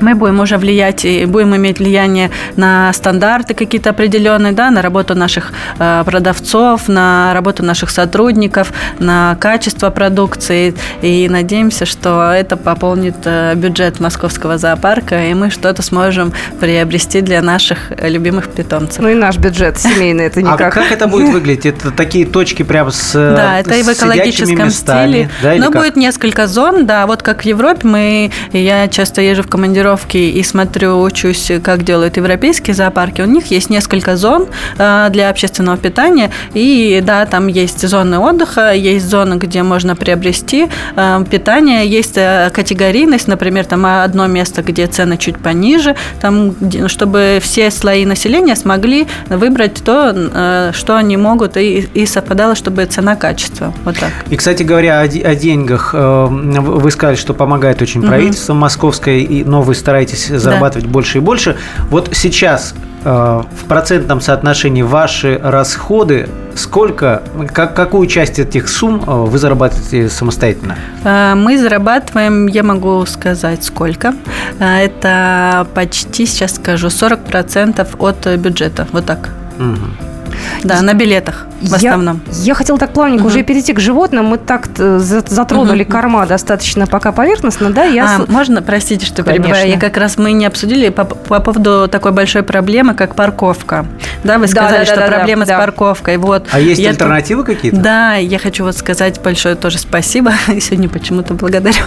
мы 0.00 0.14
будем 0.14 0.40
уже 0.40 0.58
влиять 0.58 1.04
и 1.04 1.24
будем 1.26 1.54
иметь 1.56 1.78
влияние 1.78 2.30
на 2.56 2.92
стандарты 2.92 3.54
какие-то 3.54 3.90
определенные, 3.90 4.52
да, 4.52 4.70
на 4.70 4.82
работу 4.82 5.14
наших 5.14 5.52
э, 5.78 6.02
продавцов, 6.04 6.88
на 6.88 7.32
работу 7.34 7.62
наших 7.62 7.90
сотрудников, 7.90 8.72
на 8.98 9.36
качество 9.40 9.90
продукции. 9.90 10.74
И 11.02 11.28
надеемся, 11.28 11.86
что 11.86 12.32
это 12.32 12.56
пополнит 12.56 13.16
э, 13.24 13.54
бюджет 13.54 14.00
московского 14.00 14.58
зоопарка, 14.58 15.26
и 15.26 15.34
мы 15.34 15.50
что-то 15.50 15.82
сможем 15.82 16.32
приобрести 16.60 17.20
для 17.20 17.42
наших 17.42 17.92
любимых 18.02 18.48
питомцев. 18.48 19.02
Ну 19.02 19.08
и 19.08 19.14
наш 19.14 19.38
бюджет 19.38 19.78
семейный, 19.78 20.24
это 20.24 20.42
никак. 20.42 20.60
А 20.60 20.70
как 20.70 20.92
это 20.92 21.06
будет 21.06 21.32
выглядеть? 21.32 21.66
Это 21.66 21.90
такие 21.90 22.26
точки 22.26 22.62
прямо 22.62 22.90
с 22.90 23.12
Да, 23.12 23.60
это 23.60 23.74
и 23.74 23.82
в 23.82 23.92
экологическом 23.92 24.70
стиле. 24.70 25.30
Да, 25.42 25.54
Но 25.56 25.70
будет 25.70 25.96
несколько 25.96 26.46
зон, 26.46 26.86
да, 26.86 27.06
вот 27.06 27.22
как 27.22 27.42
в 27.42 27.44
Европе 27.44 27.86
мы, 27.86 28.30
я 28.52 28.88
часто 28.88 29.20
езжу 29.20 29.42
в 29.42 29.48
командировку 29.48 29.83
командировки 29.84 30.16
и 30.16 30.42
смотрю, 30.42 31.02
учусь, 31.02 31.52
как 31.62 31.84
делают 31.84 32.16
европейские 32.16 32.74
зоопарки, 32.74 33.20
у 33.22 33.26
них 33.26 33.46
есть 33.50 33.70
несколько 33.70 34.16
зон 34.16 34.46
э, 34.78 35.08
для 35.10 35.30
общественного 35.30 35.76
питания. 35.76 36.30
И 36.54 37.02
да, 37.04 37.26
там 37.26 37.48
есть 37.48 37.86
зоны 37.86 38.18
отдыха, 38.18 38.72
есть 38.72 39.08
зоны, 39.08 39.34
где 39.34 39.62
можно 39.62 39.94
приобрести 39.94 40.68
э, 40.96 41.24
питание, 41.30 41.86
есть 41.86 42.16
э, 42.16 42.50
категорийность, 42.52 43.28
например, 43.28 43.66
там 43.66 43.84
одно 43.86 44.26
место, 44.26 44.62
где 44.62 44.86
цены 44.86 45.16
чуть 45.16 45.38
пониже, 45.38 45.96
там, 46.20 46.54
чтобы 46.88 47.38
все 47.42 47.70
слои 47.70 48.06
населения 48.06 48.56
смогли 48.56 49.06
выбрать 49.28 49.82
то, 49.84 50.72
что 50.72 50.96
они 50.96 51.16
могут, 51.16 51.56
и, 51.56 51.88
и 51.94 52.06
совпадало, 52.06 52.54
чтобы 52.54 52.84
цена-качество. 52.86 53.72
Вот 53.84 53.98
так. 53.98 54.10
И, 54.30 54.36
кстати 54.36 54.62
говоря, 54.62 55.00
о, 55.00 55.04
о 55.04 55.34
деньгах. 55.34 55.94
Вы 55.94 56.90
сказали, 56.90 57.16
что 57.16 57.34
помогает 57.34 57.82
очень 57.82 58.02
правительство 58.02 58.52
угу. 58.52 58.60
московское, 58.60 59.18
и 59.18 59.44
новый 59.44 59.73
вы 59.74 59.80
стараетесь 59.80 60.28
зарабатывать 60.28 60.86
да. 60.86 60.92
больше 60.92 61.18
и 61.18 61.20
больше. 61.20 61.56
Вот 61.90 62.10
сейчас 62.12 62.74
э, 63.04 63.08
в 63.08 63.64
процентном 63.66 64.20
соотношении 64.20 64.82
ваши 64.82 65.38
расходы, 65.42 66.28
сколько, 66.54 67.22
как, 67.52 67.74
какую 67.74 68.06
часть 68.06 68.38
этих 68.38 68.68
сумм 68.68 69.02
э, 69.06 69.10
вы 69.10 69.38
зарабатываете 69.38 70.08
самостоятельно? 70.08 70.76
Э, 71.04 71.34
мы 71.34 71.58
зарабатываем, 71.58 72.46
я 72.46 72.62
могу 72.62 73.04
сказать, 73.06 73.64
сколько. 73.64 74.14
Это 74.60 75.66
почти, 75.74 76.26
сейчас 76.26 76.54
скажу, 76.54 76.86
40% 76.86 77.96
от 77.98 78.38
бюджета. 78.38 78.86
Вот 78.92 79.06
так. 79.06 79.30
Угу. 79.58 80.13
Да, 80.62 80.82
на 80.82 80.94
билетах 80.94 81.46
в 81.68 81.74
основном. 81.74 82.20
Я, 82.26 82.44
я 82.44 82.54
хотела 82.54 82.78
так 82.78 82.92
плавненько 82.92 83.22
угу. 83.22 83.28
уже 83.28 83.42
перейти 83.42 83.72
к 83.72 83.80
животным. 83.80 84.26
Мы 84.26 84.38
так 84.38 84.68
затронули 84.76 85.82
угу. 85.82 85.92
корма 85.92 86.26
достаточно 86.26 86.86
пока 86.86 87.12
поверхностно, 87.12 87.70
да? 87.70 87.84
Я... 87.84 88.16
А, 88.16 88.30
можно, 88.30 88.62
простите, 88.62 89.06
что 89.06 89.22
Конечно. 89.22 89.44
перебиваю. 89.44 89.68
Я 89.68 89.78
как 89.78 89.96
раз 89.96 90.18
мы 90.18 90.32
не 90.32 90.46
обсудили 90.46 90.88
по, 90.90 91.04
по 91.04 91.40
поводу 91.40 91.88
такой 91.88 92.12
большой 92.12 92.42
проблемы, 92.42 92.94
как 92.94 93.14
парковка. 93.14 93.86
Да, 94.22 94.38
вы 94.38 94.46
сказали, 94.46 94.72
да, 94.72 94.78
да, 94.78 94.84
что 94.84 94.96
да, 94.96 95.06
проблема 95.06 95.46
да, 95.46 95.56
с 95.56 95.60
парковкой. 95.60 96.16
Вот. 96.16 96.46
А 96.52 96.60
есть 96.60 96.80
я... 96.80 96.90
альтернативы 96.90 97.44
какие-то? 97.44 97.76
Да, 97.76 98.14
я 98.14 98.38
хочу 98.38 98.64
вот 98.64 98.76
сказать 98.76 99.20
большое 99.22 99.54
тоже 99.54 99.78
спасибо. 99.78 100.32
Сегодня 100.60 100.88
почему-то 100.88 101.34
благодарю. 101.34 101.82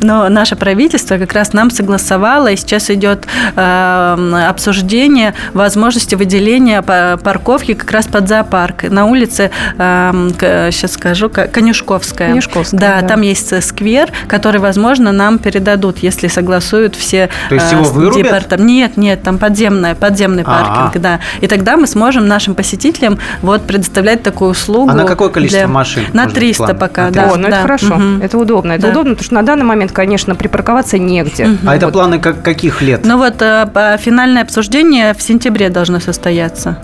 Но 0.00 0.28
наше 0.28 0.56
правительство 0.56 1.18
как 1.18 1.32
раз 1.32 1.52
нам 1.52 1.70
согласовало, 1.70 2.48
и 2.48 2.56
сейчас 2.56 2.90
идет 2.90 3.26
э, 3.54 4.46
обсуждение 4.48 5.34
возможности 5.52 6.14
выделения 6.14 6.82
парковки 6.82 7.65
парковки 7.66 7.74
как 7.74 7.90
раз 7.90 8.06
под 8.06 8.28
зоопарк. 8.28 8.84
На 8.84 9.06
улице, 9.06 9.50
э, 9.78 10.28
сейчас 10.70 10.92
скажу, 10.92 11.30
Конюшковская. 11.30 12.28
Конюшковская, 12.28 12.80
да, 12.80 13.00
да, 13.00 13.08
там 13.08 13.22
есть 13.22 13.62
сквер, 13.62 14.10
который, 14.28 14.60
возможно, 14.60 15.12
нам 15.12 15.38
передадут, 15.38 15.98
если 15.98 16.28
согласуют 16.28 16.94
все 16.94 17.28
То 17.48 17.54
есть 17.54 17.72
его 17.72 17.84
вырубят? 17.84 18.24
Департа... 18.24 18.56
Нет, 18.56 18.96
нет, 18.96 19.22
там 19.22 19.38
подземная, 19.38 19.94
подземный 19.94 20.42
А-а-а. 20.44 20.84
паркинг, 20.84 21.02
да. 21.02 21.20
И 21.40 21.46
тогда 21.46 21.76
мы 21.76 21.86
сможем 21.86 22.26
нашим 22.26 22.54
посетителям 22.54 23.18
вот 23.42 23.66
предоставлять 23.66 24.22
такую 24.22 24.50
услугу. 24.50 24.90
А 24.90 24.94
на 24.94 25.04
какое 25.04 25.28
количество 25.28 25.66
для... 25.66 25.68
машин? 25.68 26.04
На 26.12 26.26
300 26.26 26.64
план? 26.64 26.78
пока, 26.78 27.02
на 27.06 27.12
300. 27.12 27.26
да. 27.26 27.32
О, 27.32 27.36
ну 27.36 27.42
да. 27.42 27.48
это 27.48 27.62
хорошо, 27.62 27.94
угу. 27.94 28.22
это 28.22 28.38
удобно. 28.38 28.72
Это 28.72 28.82
да. 28.82 28.88
удобно, 28.88 29.10
потому 29.14 29.24
что 29.24 29.34
на 29.34 29.42
данный 29.42 29.64
момент, 29.64 29.92
конечно, 29.92 30.34
припарковаться 30.34 30.98
негде. 30.98 31.44
Угу. 31.44 31.58
А 31.62 31.66
вот. 31.66 31.76
это 31.76 31.88
планы 31.88 32.18
как, 32.18 32.42
каких 32.42 32.82
лет? 32.82 33.04
Ну 33.04 33.18
вот 33.18 33.40
э, 33.40 33.66
финальное 34.00 34.42
обсуждение 34.42 35.14
в 35.14 35.22
сентябре 35.22 35.68
должно 35.70 36.00
состояться. 36.00 36.78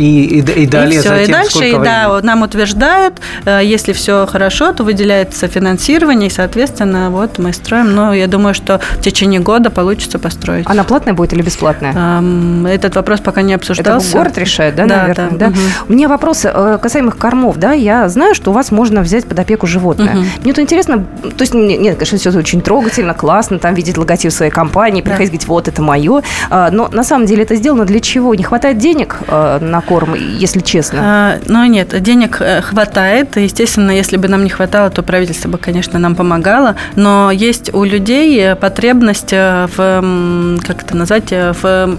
И, 0.00 0.40
и, 0.40 0.62
и 0.62 0.66
далее 0.66 0.96
и 0.96 1.00
все, 1.00 1.10
затем 1.10 1.24
и 1.24 1.32
дальше, 1.32 1.68
и, 1.68 1.72
да, 1.78 2.20
нам 2.22 2.42
утверждают, 2.42 3.20
э, 3.44 3.60
если 3.62 3.92
все 3.92 4.26
хорошо, 4.26 4.72
то 4.72 4.82
выделяется 4.82 5.46
финансирование, 5.46 6.28
и, 6.28 6.32
соответственно, 6.32 7.10
вот 7.10 7.38
мы 7.38 7.52
строим. 7.52 7.94
Но 7.94 8.14
я 8.14 8.26
думаю, 8.26 8.54
что 8.54 8.78
в 8.78 9.00
течение 9.02 9.40
года 9.40 9.68
получится 9.68 10.18
построить. 10.18 10.66
Она 10.66 10.84
платная 10.84 11.12
будет 11.12 11.34
или 11.34 11.42
бесплатная? 11.42 12.22
Этот 12.66 12.96
вопрос 12.96 13.20
пока 13.20 13.42
не 13.42 13.52
обсуждался. 13.52 14.08
Это 14.08 14.16
город 14.16 14.38
решает, 14.38 14.74
да, 14.74 14.86
да 14.86 14.96
наверное? 15.02 15.30
Да. 15.32 15.36
да? 15.36 15.46
Угу. 15.48 15.58
У 15.88 15.92
меня 15.92 16.08
вопрос 16.08 16.44
э, 16.44 16.78
касаемо 16.80 17.10
кормов, 17.10 17.58
да, 17.58 17.72
я 17.72 18.08
знаю, 18.08 18.34
что 18.34 18.52
у 18.52 18.54
вас 18.54 18.70
можно 18.70 19.02
взять 19.02 19.26
под 19.26 19.38
опеку 19.38 19.66
животное. 19.66 20.14
Угу. 20.16 20.24
Мне 20.44 20.52
то 20.54 20.62
интересно, 20.62 21.04
то 21.22 21.42
есть, 21.42 21.52
нет, 21.52 21.96
конечно, 21.96 22.16
все 22.16 22.30
очень 22.30 22.62
трогательно, 22.62 23.12
классно, 23.12 23.58
там 23.58 23.74
видеть 23.74 23.98
логотип 23.98 24.32
своей 24.32 24.50
компании, 24.50 25.02
приходить 25.02 25.32
да. 25.32 25.36
говорить, 25.36 25.48
вот 25.48 25.68
это 25.68 25.82
мое, 25.82 26.22
а, 26.48 26.70
но 26.70 26.88
на 26.88 27.04
самом 27.04 27.26
деле 27.26 27.42
это 27.42 27.54
сделано 27.54 27.84
для 27.84 28.00
чего? 28.00 28.34
Не 28.34 28.44
хватает 28.44 28.78
денег 28.78 29.18
э, 29.28 29.58
на 29.60 29.80
корм, 29.90 30.14
если 30.14 30.60
честно? 30.60 31.00
А, 31.02 31.38
ну, 31.46 31.64
нет, 31.64 32.00
денег 32.00 32.40
э, 32.40 32.60
хватает. 32.62 33.36
Естественно, 33.36 33.90
если 33.90 34.18
бы 34.18 34.28
нам 34.28 34.44
не 34.44 34.50
хватало, 34.50 34.88
то 34.88 35.02
правительство 35.02 35.48
бы, 35.48 35.58
конечно, 35.58 35.98
нам 35.98 36.14
помогало. 36.14 36.76
Но 36.94 37.32
есть 37.32 37.74
у 37.74 37.82
людей 37.82 38.40
э, 38.40 38.54
потребность 38.54 39.32
э, 39.32 39.66
в, 39.76 40.58
как 40.64 40.84
это 40.84 40.96
назвать, 40.96 41.32
в 41.32 41.98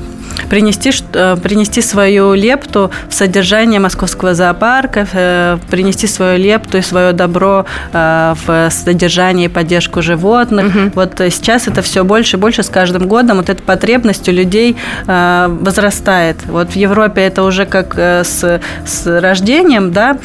принести, 0.50 0.92
э, 1.14 1.38
принести 1.42 1.82
свою 1.82 2.34
лепту 2.34 2.92
в 3.10 3.14
содержание 3.14 3.80
московского 3.80 4.34
зоопарка, 4.34 5.08
э, 5.12 5.58
принести 5.70 6.08
свою 6.08 6.38
лепту 6.38 6.78
и 6.78 6.82
свое 6.82 7.14
добро 7.14 7.66
э, 7.94 8.34
в 8.46 8.70
содержание 8.70 9.46
и 9.46 9.50
поддержку 9.50 10.02
животных. 10.02 10.66
Угу. 10.68 10.92
Вот 10.96 11.22
сейчас 11.32 11.68
это 11.68 11.82
все 11.82 12.04
больше 12.04 12.38
и 12.38 12.40
больше 12.40 12.64
с 12.64 12.70
каждым 12.70 13.08
годом. 13.08 13.38
Вот 13.38 13.50
эта 13.50 13.62
потребность 13.62 14.28
у 14.30 14.32
людей 14.32 14.76
возрастает. 15.06 16.38
Вот 16.46 16.72
в 16.72 16.76
Европе 16.76 17.22
это 17.22 17.44
уже 17.44 17.66
как 17.66 17.98
с, 17.98 18.62
с 18.86 19.20
рождением, 19.22 19.92
да, 19.92 20.18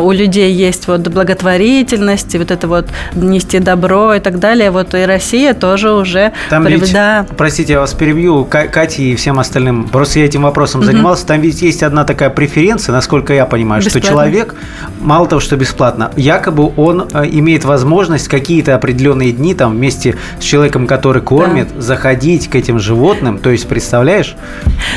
у 0.00 0.12
людей 0.12 0.52
есть 0.52 0.86
вот 0.88 1.08
благотворительность, 1.08 2.34
и 2.34 2.38
вот 2.38 2.50
это 2.50 2.68
вот 2.68 2.86
нести 3.14 3.58
добро 3.58 4.14
и 4.14 4.20
так 4.20 4.38
далее. 4.38 4.70
Вот 4.70 4.94
и 4.94 5.04
Россия 5.04 5.54
тоже 5.54 5.92
уже... 5.92 6.32
Там 6.48 6.66
ведь, 6.66 6.92
да. 6.92 7.26
простите, 7.36 7.74
я 7.74 7.80
вас 7.80 7.94
перебью, 7.94 8.44
Катя 8.44 9.02
и 9.02 9.14
всем 9.16 9.39
остальным. 9.40 9.88
Просто 9.88 10.20
я 10.20 10.26
этим 10.26 10.42
вопросом 10.42 10.82
занимался. 10.82 11.26
Там 11.26 11.40
ведь 11.40 11.62
есть 11.62 11.82
одна 11.82 12.04
такая 12.04 12.30
преференция, 12.30 12.92
насколько 12.92 13.32
я 13.32 13.46
понимаю, 13.46 13.82
бесплатно. 13.82 14.00
что 14.00 14.08
человек, 14.08 14.54
мало 15.00 15.26
того, 15.26 15.40
что 15.40 15.56
бесплатно, 15.56 16.10
якобы 16.16 16.72
он 16.76 17.08
э, 17.12 17.26
имеет 17.30 17.64
возможность 17.64 18.28
какие-то 18.28 18.74
определенные 18.74 19.32
дни 19.32 19.54
там 19.54 19.72
вместе 19.72 20.16
с 20.40 20.44
человеком, 20.44 20.86
который 20.86 21.22
кормит, 21.22 21.68
да. 21.74 21.80
заходить 21.80 22.48
к 22.48 22.54
этим 22.54 22.78
животным. 22.78 23.38
То 23.38 23.50
есть, 23.50 23.68
представляешь? 23.68 24.36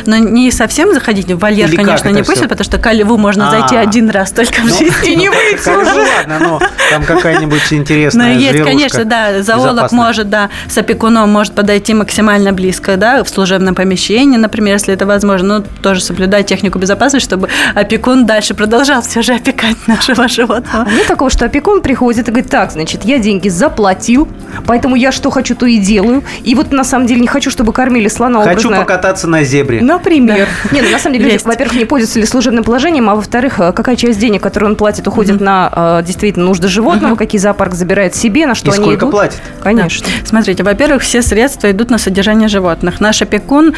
Но 0.05 0.17
не 0.17 0.51
совсем 0.51 0.93
заходить 0.93 1.31
в 1.31 1.37
вольер, 1.37 1.67
Или 1.67 1.75
конечно, 1.75 2.09
не 2.09 2.23
пустят, 2.23 2.49
потому 2.49 2.65
что 2.65 2.77
к 2.77 2.93
льву 2.93 3.17
можно 3.17 3.49
А-а-а. 3.49 3.59
зайти 3.59 3.75
один 3.75 4.09
раз 4.09 4.31
только 4.31 4.61
в 4.61 4.65
ну, 4.65 4.77
жизни 4.77 5.13
и 5.13 5.15
не 5.15 5.29
выйти 5.29 5.69
уже. 5.69 6.07
ладно, 6.17 6.39
но 6.39 6.59
там 6.91 7.03
какая-нибудь 7.03 7.61
интересная 7.71 8.33
Но 8.33 8.39
есть, 8.39 8.63
конечно, 8.63 9.05
да, 9.05 9.41
зоолог 9.41 9.91
может, 9.91 10.29
да, 10.29 10.49
с 10.67 10.77
опекуном 10.77 11.29
может 11.29 11.53
подойти 11.53 11.93
максимально 11.93 12.53
близко, 12.53 12.97
да, 12.97 13.23
в 13.23 13.29
служебном 13.29 13.75
помещении, 13.75 14.32
например, 14.37 14.73
если 14.73 14.93
это 14.93 15.05
возможно, 15.05 15.59
ну, 15.59 15.65
тоже 15.81 16.01
соблюдать 16.01 16.45
технику 16.45 16.79
безопасности, 16.79 17.25
чтобы 17.25 17.49
опекун 17.75 18.25
дальше 18.25 18.53
продолжал 18.53 19.01
все 19.01 19.21
же 19.21 19.33
опекать 19.33 19.77
нашего 19.87 20.27
животного. 20.27 20.87
Нет 20.89 21.07
такого, 21.07 21.29
что 21.29 21.45
опекун 21.45 21.81
приходит 21.81 22.27
и 22.27 22.31
говорит, 22.31 22.49
так, 22.49 22.71
значит, 22.71 23.03
я 23.05 23.19
деньги 23.19 23.49
заплатил, 23.49 24.27
поэтому 24.65 24.95
я 24.95 25.11
что 25.11 25.29
хочу, 25.29 25.55
то 25.55 25.65
и 25.65 25.77
делаю. 25.77 26.23
И 26.43 26.55
вот 26.55 26.71
на 26.71 26.83
самом 26.83 27.07
деле 27.07 27.21
не 27.21 27.27
хочу, 27.27 27.49
чтобы 27.49 27.73
кормили 27.73 28.07
слона 28.07 28.43
Хочу 28.43 28.67
образно. 28.67 28.77
покататься 28.77 29.27
на 29.27 29.43
зебре. 29.43 29.81
Например. 29.81 30.47
Да. 30.63 30.75
Нет, 30.75 30.85
ну, 30.85 30.91
на 30.91 30.99
самом 30.99 31.17
деле, 31.17 31.31
люди, 31.31 31.43
во-первых, 31.43 31.75
не 31.75 31.85
пользуются 31.85 32.19
ли 32.19 32.25
служебным 32.25 32.63
положением, 32.63 33.09
а 33.09 33.15
во-вторых, 33.15 33.59
э, 33.59 33.71
какая 33.73 33.95
часть 33.95 34.19
денег, 34.19 34.41
которую 34.41 34.71
он 34.71 34.75
платит, 34.75 35.07
уходит 35.07 35.37
угу. 35.37 35.43
на 35.43 35.99
э, 36.01 36.03
действительно 36.05 36.45
нужды 36.45 36.67
животного, 36.67 37.13
угу. 37.13 37.19
какие 37.19 37.39
зоопарк 37.39 37.73
забирает 37.73 38.15
себе, 38.15 38.45
на 38.45 38.55
что 38.55 38.71
и 38.71 38.75
они 38.75 38.83
сколько 38.83 38.99
идут. 39.05 39.11
платит? 39.11 39.41
Конечно. 39.61 40.05
Да. 40.05 40.27
Смотрите, 40.27 40.63
во-первых, 40.63 41.01
все 41.03 41.21
средства 41.21 41.71
идут 41.71 41.89
на 41.89 41.97
содержание 41.97 42.47
животных. 42.47 42.99
Наш 42.99 43.21
опекун 43.21 43.73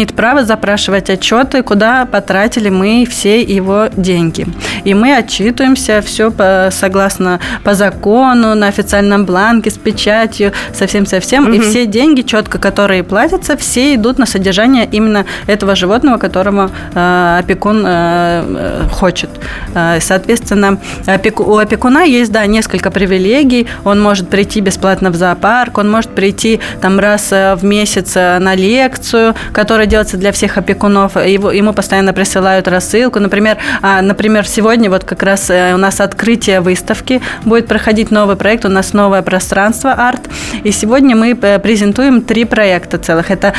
имеет 0.00 0.14
право 0.14 0.44
запрашивать 0.44 1.10
отчеты, 1.10 1.62
куда 1.62 2.06
потратили 2.06 2.70
мы 2.70 3.06
все 3.08 3.42
его 3.42 3.88
деньги. 3.94 4.46
И 4.84 4.94
мы 4.94 5.14
отчитываемся 5.14 6.00
все 6.00 6.30
по, 6.30 6.70
согласно 6.72 7.38
по 7.64 7.74
закону, 7.74 8.54
на 8.54 8.68
официальном 8.68 9.26
бланке 9.26 9.70
с 9.70 9.76
печатью, 9.76 10.52
совсем-совсем. 10.72 11.44
Угу. 11.44 11.52
И 11.52 11.60
все 11.60 11.84
деньги, 11.84 12.22
четко, 12.22 12.58
которые 12.58 13.02
платятся, 13.02 13.58
все 13.58 13.94
идут 13.94 14.18
на 14.18 14.24
содержание 14.24 14.88
именно 14.90 15.26
этого 15.46 15.76
животного, 15.76 16.16
которому 16.16 16.70
э, 16.94 17.36
опекун 17.40 17.84
э, 17.86 17.90
э 17.90 18.88
хочет. 18.90 19.28
Э, 19.74 19.98
соответственно, 20.00 20.78
опеку, 21.06 21.44
у 21.44 21.58
опекуна 21.58 22.04
есть, 22.04 22.32
да, 22.32 22.46
несколько 22.46 22.90
привилегий. 22.90 23.66
Он 23.84 24.00
может 24.00 24.30
прийти 24.30 24.60
бесплатно 24.60 25.10
в 25.10 25.14
зоопарк, 25.16 25.76
он 25.76 25.90
может 25.90 26.10
прийти 26.10 26.58
там 26.80 26.98
раз 26.98 27.28
э, 27.32 27.54
в 27.54 27.64
месяц 27.64 28.14
на 28.14 28.54
лекцию, 28.54 29.34
которая 29.52 29.86
делается 29.90 30.16
для 30.16 30.32
всех 30.32 30.56
опекунов. 30.56 31.16
Его, 31.16 31.50
ему 31.50 31.72
постоянно 31.72 32.12
присылают 32.12 32.68
рассылку. 32.68 33.20
Например, 33.20 33.58
а, 33.82 34.00
например, 34.00 34.46
сегодня 34.46 34.88
вот 34.88 35.04
как 35.04 35.22
раз 35.22 35.50
у 35.50 35.76
нас 35.76 36.00
открытие 36.00 36.60
выставки 36.60 37.20
будет 37.44 37.66
проходить 37.66 38.10
новый 38.10 38.36
проект, 38.36 38.64
у 38.64 38.68
нас 38.68 38.94
новое 38.94 39.22
пространство 39.22 39.92
арт. 39.92 40.20
И 40.64 40.70
сегодня 40.72 41.14
мы 41.16 41.34
презентуем 41.34 42.22
три 42.22 42.44
проекта 42.44 42.98
целых. 42.98 43.30
Это 43.30 43.52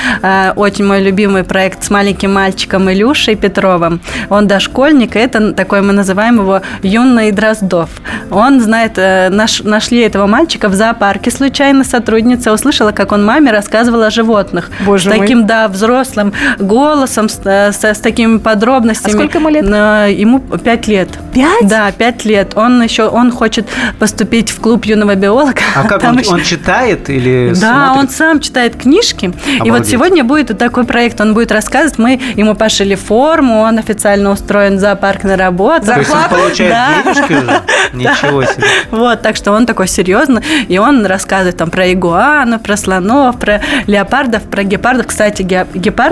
очень 0.56 0.86
мой 0.86 1.02
любимый 1.02 1.44
проект 1.44 1.84
с 1.84 1.90
маленьким 1.90 2.34
мальчиком 2.34 2.90
Илюшей 2.90 3.36
Петровым. 3.36 4.02
Он 4.30 4.48
дошкольник, 4.48 5.16
и 5.16 5.20
это 5.20 5.52
такой, 5.54 5.82
мы 5.82 5.94
называем 5.94 6.38
его 6.38 6.62
юный 6.82 7.32
Дроздов. 7.32 7.90
Он 8.30 8.62
знает, 8.62 8.94
э, 8.98 9.30
наш, 9.30 9.64
нашли 9.64 10.02
этого 10.02 10.28
мальчика 10.28 10.70
в 10.70 10.76
зоопарке 10.76 11.32
случайно, 11.32 11.84
сотрудница 11.84 12.54
услышала, 12.54 12.92
как 12.92 13.12
он 13.12 13.26
маме 13.26 13.52
рассказывал 13.52 14.04
о 14.04 14.10
животных. 14.10 14.70
Боже 14.86 15.10
таким, 15.10 15.40
мой. 15.40 15.48
да, 15.48 15.68
взрослым 15.68 16.21
голосом, 16.60 17.30
с, 17.30 17.40
э, 17.46 17.72
с, 17.72 17.84
с 17.84 18.00
такими 18.00 18.38
подробностями. 18.38 19.14
А 19.14 19.18
сколько 19.18 19.38
ему 19.38 19.50
лет? 19.50 19.66
Ему 19.66 20.40
пять 20.40 20.88
лет. 20.88 21.10
Пять? 21.34 21.68
Да, 21.68 21.92
пять 21.92 22.26
лет. 22.26 22.54
Он 22.56 22.82
еще, 22.82 23.08
он 23.08 23.32
хочет 23.32 23.68
поступить 24.00 24.52
в 24.52 24.60
клуб 24.60 24.86
юного 24.86 25.16
биолога. 25.16 25.62
А 25.76 25.84
как 25.84 26.04
он, 26.08 26.20
еще... 26.20 26.32
он 26.32 26.44
читает 26.44 27.10
или 27.10 27.54
Да, 27.60 27.88
смотрит? 27.88 27.98
он 27.98 28.10
сам 28.10 28.40
читает 28.40 28.76
книжки. 28.76 29.26
Обалдеть. 29.26 29.66
И 29.66 29.72
вот 29.72 29.88
сегодня 29.88 30.24
будет 30.24 30.58
такой 30.58 30.84
проект, 30.84 31.20
он 31.22 31.34
будет 31.34 31.52
рассказывать, 31.52 31.98
мы 31.98 32.20
ему 32.36 32.56
пошили 32.56 32.96
форму, 32.96 33.62
он 33.62 33.78
официально 33.80 34.32
устроен 34.32 34.78
в 34.78 34.80
зоопарк 34.80 35.24
на 35.24 35.38
работу. 35.38 35.86
То 35.88 36.00
есть 36.00 36.12
он 36.12 36.30
получает 36.30 36.72
да. 36.72 37.04
денежки 37.04 37.34
уже? 37.34 37.62
Ничего 37.94 38.44
себе. 38.44 38.64
Вот, 38.92 39.22
так 39.22 39.36
что 39.36 39.52
он 39.52 39.66
такой 39.66 39.88
серьезный, 39.88 40.42
и 40.68 40.78
он 40.78 41.06
рассказывает 41.06 41.58
там 41.58 41.70
про 41.70 41.92
игуанов, 41.92 42.62
про 42.62 42.78
слонов, 42.78 43.40
про 43.40 43.62
леопардов, 43.88 44.44
про 44.44 44.64
гепардов. 44.64 45.08
Кстати, 45.08 45.42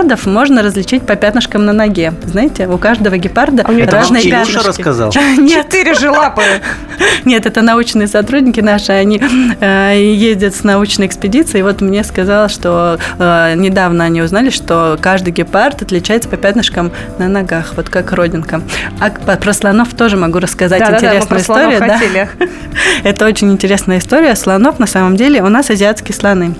гепардов 0.00 0.26
можно 0.26 0.62
различить 0.62 1.04
по 1.04 1.14
пятнышкам 1.14 1.66
на 1.66 1.72
ноге. 1.72 2.14
Знаете, 2.24 2.66
у 2.68 2.78
каждого 2.78 3.18
гепарда 3.18 3.64
а 3.66 3.90
разные 3.90 4.22
пятнышки. 4.30 4.66
рассказал? 4.66 5.12
Нет. 5.38 5.66
Четыре 5.66 5.94
же 5.94 6.10
лапы. 6.10 6.42
Нет, 7.24 7.44
это 7.44 7.60
научные 7.60 8.08
сотрудники 8.08 8.60
наши, 8.60 8.92
они 8.92 9.20
э, 9.60 10.12
ездят 10.14 10.54
с 10.54 10.64
научной 10.64 11.06
экспедицией. 11.06 11.62
Вот 11.62 11.82
мне 11.82 12.02
сказал, 12.04 12.48
что 12.48 12.98
э, 13.18 13.54
недавно 13.56 14.04
они 14.04 14.22
узнали, 14.22 14.48
что 14.48 14.98
каждый 15.00 15.32
гепард 15.32 15.82
отличается 15.82 16.28
по 16.28 16.36
пятнышкам 16.36 16.92
на 17.18 17.28
ногах, 17.28 17.74
вот 17.76 17.90
как 17.90 18.12
родинка. 18.12 18.62
А 19.00 19.10
про 19.10 19.52
слонов 19.52 19.92
тоже 19.94 20.16
могу 20.16 20.38
рассказать 20.38 20.80
да, 20.80 20.94
интересную 20.94 21.28
да, 21.28 21.34
да, 21.36 21.42
историю. 21.42 21.80
Да. 21.80 21.98
Хотели. 21.98 22.28
Это 23.04 23.26
очень 23.26 23.52
интересная 23.52 23.98
история. 23.98 24.34
Слонов 24.34 24.78
на 24.78 24.86
самом 24.86 25.16
деле 25.16 25.42
у 25.42 25.48
нас 25.48 25.68
азиатские 25.68 26.14
слоны. 26.14 26.54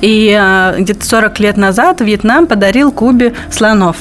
И 0.00 0.36
э, 0.38 0.76
где-то 0.78 1.04
40 1.04 1.38
лет 1.40 1.56
назад 1.56 2.00
Вьетнам 2.00 2.46
подарил 2.46 2.92
Кубе 2.92 3.34
слонов. 3.50 3.96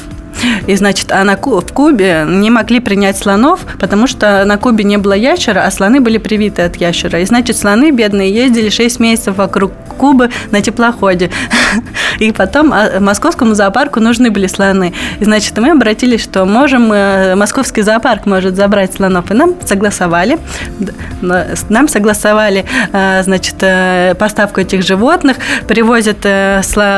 И, 0.68 0.76
значит, 0.76 1.12
а 1.12 1.24
на, 1.24 1.36
в 1.36 1.74
Кубе 1.74 2.26
не 2.28 2.50
могли 2.50 2.80
принять 2.80 3.18
слонов, 3.18 3.62
потому 3.80 4.08
что 4.08 4.44
на 4.46 4.58
Кубе 4.58 4.84
не 4.84 4.98
было 4.98 5.14
ящера, 5.14 5.66
а 5.66 5.72
слоны 5.72 6.00
были 6.02 6.18
привиты 6.18 6.62
от 6.62 6.76
ящера. 6.78 7.20
И, 7.20 7.26
значит, 7.26 7.58
слоны 7.58 7.92
бедные 7.92 8.34
ездили 8.34 8.70
6 8.70 9.00
месяцев 9.00 9.38
вокруг 9.38 9.72
Кубы 9.98 10.30
на 10.52 10.62
теплоходе. 10.62 11.30
И 12.20 12.32
потом 12.32 12.72
а, 12.72 13.00
московскому 13.02 13.54
зоопарку 13.54 14.00
нужны 14.00 14.32
были 14.32 14.48
слоны. 14.48 14.94
И, 15.20 15.26
значит, 15.26 15.58
мы 15.58 15.72
обратились, 15.72 16.24
что 16.24 16.46
можем, 16.46 16.92
э, 16.94 17.36
московский 17.36 17.82
зоопарк 17.82 18.26
может 18.26 18.56
забрать 18.56 18.94
слонов. 18.94 19.30
И 19.30 19.34
нам 19.34 19.56
согласовали, 19.66 20.40
нам 21.70 21.90
согласовали, 21.90 22.66
э, 22.94 23.24
значит, 23.24 23.56
э, 23.60 24.16
поставку 24.18 24.62
этих 24.62 24.84
животных, 24.84 25.36
привозят 25.68 26.26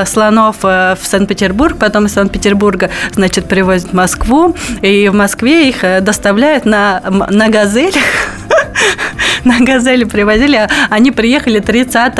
слонов 0.06 0.58
в 0.62 0.97
Санкт-Петербург, 1.01 1.77
потом 1.80 2.06
из 2.06 2.13
Санкт-Петербурга, 2.13 2.91
значит, 3.13 3.31
привозят 3.39 3.91
в 3.91 3.94
Москву, 3.94 4.56
и 4.82 5.08
в 5.08 5.13
Москве 5.13 5.70
их 5.70 5.84
доставляют 6.02 6.65
на, 6.65 7.02
на 7.30 7.50
газелях 7.50 8.04
на 9.45 9.60
«Газели» 9.60 10.04
привозили. 10.04 10.56
А 10.56 10.67
они 10.89 11.12
приехали 11.12 11.60
30 11.60 12.13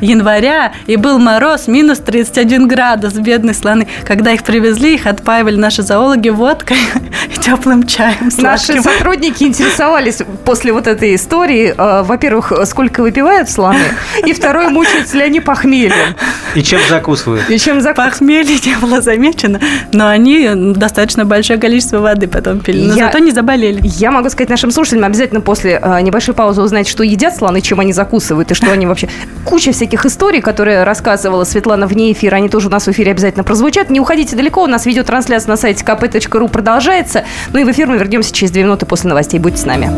января, 0.00 0.72
и 0.86 0.96
был 0.96 1.18
мороз, 1.18 1.68
минус 1.68 1.98
31 1.98 2.68
градус, 2.68 3.14
бедные 3.14 3.54
слоны. 3.54 3.88
Когда 4.04 4.32
их 4.32 4.42
привезли, 4.42 4.94
их 4.94 5.06
отпаивали 5.06 5.56
наши 5.56 5.82
зоологи 5.82 6.28
водкой 6.28 6.78
и 7.34 7.38
теплым 7.38 7.86
чаем 7.86 8.30
сладким. 8.30 8.76
Наши 8.76 8.82
сотрудники 8.82 9.44
интересовались 9.44 10.22
после 10.44 10.72
вот 10.72 10.86
этой 10.86 11.14
истории, 11.14 11.74
э, 11.76 12.02
во-первых, 12.02 12.52
сколько 12.66 13.02
выпивают 13.02 13.48
слоны, 13.48 13.78
и 14.24 14.32
второе, 14.32 14.68
мучаются 14.68 15.16
ли 15.16 15.22
они 15.22 15.40
похмельем. 15.40 16.14
И 16.54 16.62
чем 16.62 16.80
закусывают? 16.88 17.48
И 17.50 17.58
чем 17.58 17.80
закусывают. 17.80 17.96
Похмелье 18.12 18.58
не 18.64 18.76
было 18.76 19.00
замечено, 19.00 19.60
но 19.92 20.08
они 20.08 20.48
достаточно 20.74 21.24
большое 21.24 21.58
количество 21.58 21.98
воды 21.98 22.28
потом 22.28 22.60
пили, 22.60 22.86
но 22.86 22.94
я, 22.94 23.06
зато 23.06 23.18
не 23.18 23.30
заболели. 23.30 23.80
Я 23.82 24.10
могу 24.10 24.28
сказать 24.30 24.50
нашим 24.50 24.70
слушателям, 24.70 25.04
обязательно 25.04 25.40
после 25.40 25.80
э, 25.82 26.00
небольшой 26.00 26.34
паузы 26.34 26.62
узнать, 26.66 26.86
что 26.86 27.02
едят 27.02 27.34
слоны, 27.34 27.60
чем 27.60 27.80
они 27.80 27.92
закусывают, 27.92 28.50
и 28.50 28.54
что 28.54 28.70
они 28.70 28.86
вообще... 28.86 29.08
Куча 29.44 29.72
всяких 29.72 30.04
историй, 30.04 30.40
которые 30.40 30.82
рассказывала 30.82 31.44
Светлана 31.44 31.86
вне 31.86 32.12
эфира, 32.12 32.36
они 32.36 32.48
тоже 32.48 32.68
у 32.68 32.70
нас 32.70 32.86
в 32.86 32.90
эфире 32.90 33.12
обязательно 33.12 33.44
прозвучат. 33.44 33.90
Не 33.90 34.00
уходите 34.00 34.36
далеко, 34.36 34.62
у 34.62 34.66
нас 34.66 34.84
видеотрансляция 34.86 35.50
на 35.50 35.56
сайте 35.56 35.84
kp.ru 35.84 36.48
продолжается. 36.48 37.24
Ну 37.52 37.60
и 37.60 37.64
в 37.64 37.70
эфир 37.70 37.86
мы 37.86 37.96
вернемся 37.96 38.32
через 38.32 38.50
две 38.50 38.62
минуты 38.62 38.84
после 38.84 39.08
новостей. 39.08 39.40
Будьте 39.40 39.58
с 39.58 39.64
нами. 39.64 39.90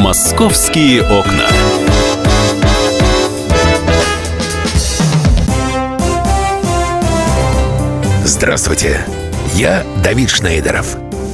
«Московские 0.00 1.02
окна». 1.02 1.44
Здравствуйте, 8.24 9.00
я 9.54 9.82
Давид 10.04 10.30
Шнейдеров– 10.30 10.96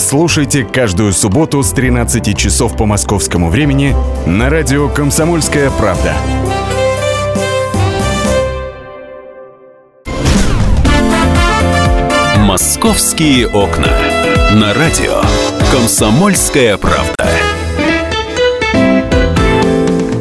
Слушайте 0.00 0.64
каждую 0.64 1.12
субботу 1.12 1.62
с 1.62 1.72
13 1.72 2.36
часов 2.36 2.74
по 2.74 2.86
московскому 2.86 3.50
времени 3.50 3.94
на 4.26 4.48
радио 4.48 4.88
«Комсомольская 4.88 5.70
правда». 5.70 6.14
«Московские 12.38 13.46
окна» 13.48 13.92
на 14.54 14.72
радио 14.72 15.20
«Комсомольская 15.70 16.78
правда». 16.78 17.29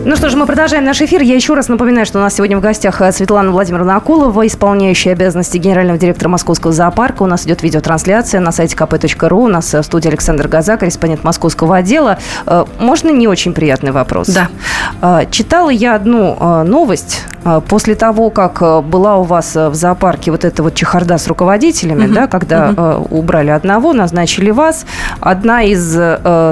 Ну 0.09 0.15
что 0.15 0.27
ж, 0.27 0.33
мы 0.33 0.47
продолжаем 0.47 0.85
наш 0.85 0.99
эфир. 1.03 1.21
Я 1.21 1.35
еще 1.35 1.53
раз 1.53 1.67
напоминаю, 1.67 2.03
что 2.03 2.17
у 2.17 2.21
нас 2.23 2.33
сегодня 2.33 2.57
в 2.57 2.61
гостях 2.61 2.99
э, 2.99 3.11
Светлана 3.11 3.51
Владимировна 3.51 3.95
Акулова, 3.95 4.47
исполняющая 4.47 5.11
обязанности 5.11 5.59
генерального 5.59 5.99
директора 5.99 6.29
Московского 6.29 6.73
зоопарка. 6.73 7.21
У 7.21 7.27
нас 7.27 7.45
идет 7.45 7.61
видеотрансляция 7.61 8.41
на 8.41 8.51
сайте 8.51 8.75
kp.ru. 8.75 9.35
У 9.35 9.47
нас 9.47 9.71
э, 9.71 9.81
в 9.81 9.85
студии 9.85 10.07
Александр 10.07 10.47
Газа, 10.47 10.77
корреспондент 10.77 11.23
московского 11.23 11.77
отдела. 11.77 12.17
Э, 12.47 12.65
можно 12.79 13.11
не 13.11 13.27
очень 13.27 13.53
приятный 13.53 13.91
вопрос? 13.91 14.29
Да. 14.29 15.25
Читала 15.29 15.69
я 15.69 15.93
одну 15.93 16.63
новость 16.63 17.23
после 17.67 17.93
того, 17.93 18.31
как 18.31 18.83
была 18.85 19.17
у 19.17 19.23
вас 19.23 19.55
в 19.55 19.75
зоопарке 19.75 20.31
вот 20.31 20.43
эта 20.43 20.63
вот 20.63 20.73
чехарда 20.73 21.17
с 21.17 21.27
руководителями, 21.27 22.05
угу. 22.05 22.13
да, 22.13 22.27
когда 22.27 22.69
угу. 22.69 23.17
убрали 23.19 23.51
одного, 23.51 23.93
назначили 23.93 24.49
вас. 24.49 24.85
Одна 25.19 25.61
из 25.61 25.93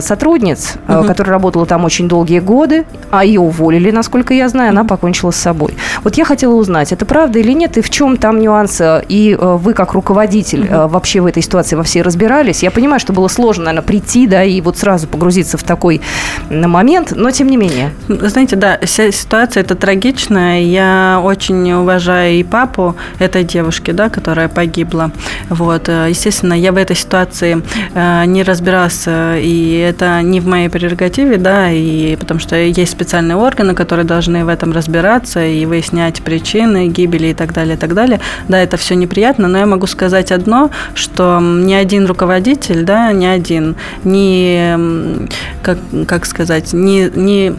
сотрудниц, 0.05 0.75
угу. 0.87 1.03
которая 1.05 1.33
работала 1.33 1.65
там 1.65 1.85
очень 1.85 2.07
долгие 2.07 2.39
годы, 2.39 2.85
а 3.09 3.25
ее 3.25 3.46
уволили, 3.47 3.91
насколько 3.91 4.33
я 4.33 4.49
знаю, 4.49 4.69
она 4.69 4.83
покончила 4.83 5.31
с 5.31 5.35
собой. 5.35 5.75
Вот 6.03 6.15
я 6.15 6.25
хотела 6.25 6.53
узнать, 6.53 6.91
это 6.91 7.05
правда 7.05 7.39
или 7.39 7.51
нет, 7.51 7.77
и 7.77 7.81
в 7.81 7.89
чем 7.89 8.17
там 8.17 8.39
нюанс, 8.39 8.81
и 9.09 9.37
э, 9.39 9.57
вы 9.57 9.73
как 9.73 9.93
руководитель 9.93 10.65
mm 10.65 10.87
вообще 10.87 11.21
в 11.21 11.25
этой 11.25 11.41
ситуации 11.41 11.75
во 11.75 11.83
всей 11.83 12.01
разбирались? 12.01 12.63
Я 12.63 12.71
понимаю, 12.71 12.99
что 12.99 13.13
было 13.13 13.27
сложно, 13.27 13.65
наверное, 13.65 13.85
прийти, 13.85 14.27
да, 14.27 14.43
и 14.43 14.61
вот 14.61 14.77
сразу 14.77 15.07
погрузиться 15.07 15.57
в 15.57 15.63
такой 15.63 16.01
момент, 16.49 17.13
но 17.15 17.31
тем 17.31 17.47
не 17.47 17.57
менее. 17.57 17.91
Знаете, 18.07 18.55
да, 18.55 18.79
вся 18.83 19.11
ситуация 19.11 19.61
это 19.61 19.75
трагичная. 19.75 20.61
Я 20.61 21.21
очень 21.23 21.71
уважаю 21.73 22.35
и 22.35 22.43
папу 22.43 22.95
этой 23.19 23.43
девушки, 23.43 23.91
да, 23.91 24.09
которая 24.09 24.49
погибла. 24.49 25.11
Вот, 25.49 25.89
э, 25.89 26.07
естественно, 26.09 26.53
я 26.53 26.71
в 26.71 26.77
этой 26.77 26.95
ситуации 26.95 27.61
не 27.95 28.43
разбиралась, 28.43 29.05
и 29.07 29.85
это 29.89 30.21
не 30.21 30.39
в 30.39 30.47
моей 30.47 30.69
прерогативе, 30.69 31.37
да, 31.37 31.71
и 31.71 32.15
потому 32.15 32.39
что 32.39 32.55
есть 32.55 32.91
специальные 32.91 33.36
органы, 33.37 33.73
которые 33.73 34.05
должны 34.05 34.45
в 34.45 34.47
этом 34.47 34.71
разбираться 34.71 35.45
и 35.45 35.65
выяснять 35.65 36.21
причины 36.21 36.87
гибели 36.87 37.27
и 37.27 37.33
так 37.33 37.53
далее, 37.53 37.75
и 37.75 37.77
так 37.77 37.93
далее. 37.93 38.19
Да, 38.47 38.57
это 38.59 38.77
все 38.77 38.95
неприятно, 38.95 39.47
но 39.47 39.57
я 39.57 39.65
могу 39.65 39.87
сказать 39.87 40.31
одно, 40.31 40.71
что 40.93 41.39
ни 41.41 41.73
один 41.73 42.05
руководитель, 42.05 42.83
да, 42.83 43.11
ни 43.11 43.25
один, 43.25 43.75
ни, 44.03 45.27
как, 45.61 45.77
как 46.07 46.25
сказать, 46.25 46.73
ни, 46.73 47.09
ни, 47.15 47.55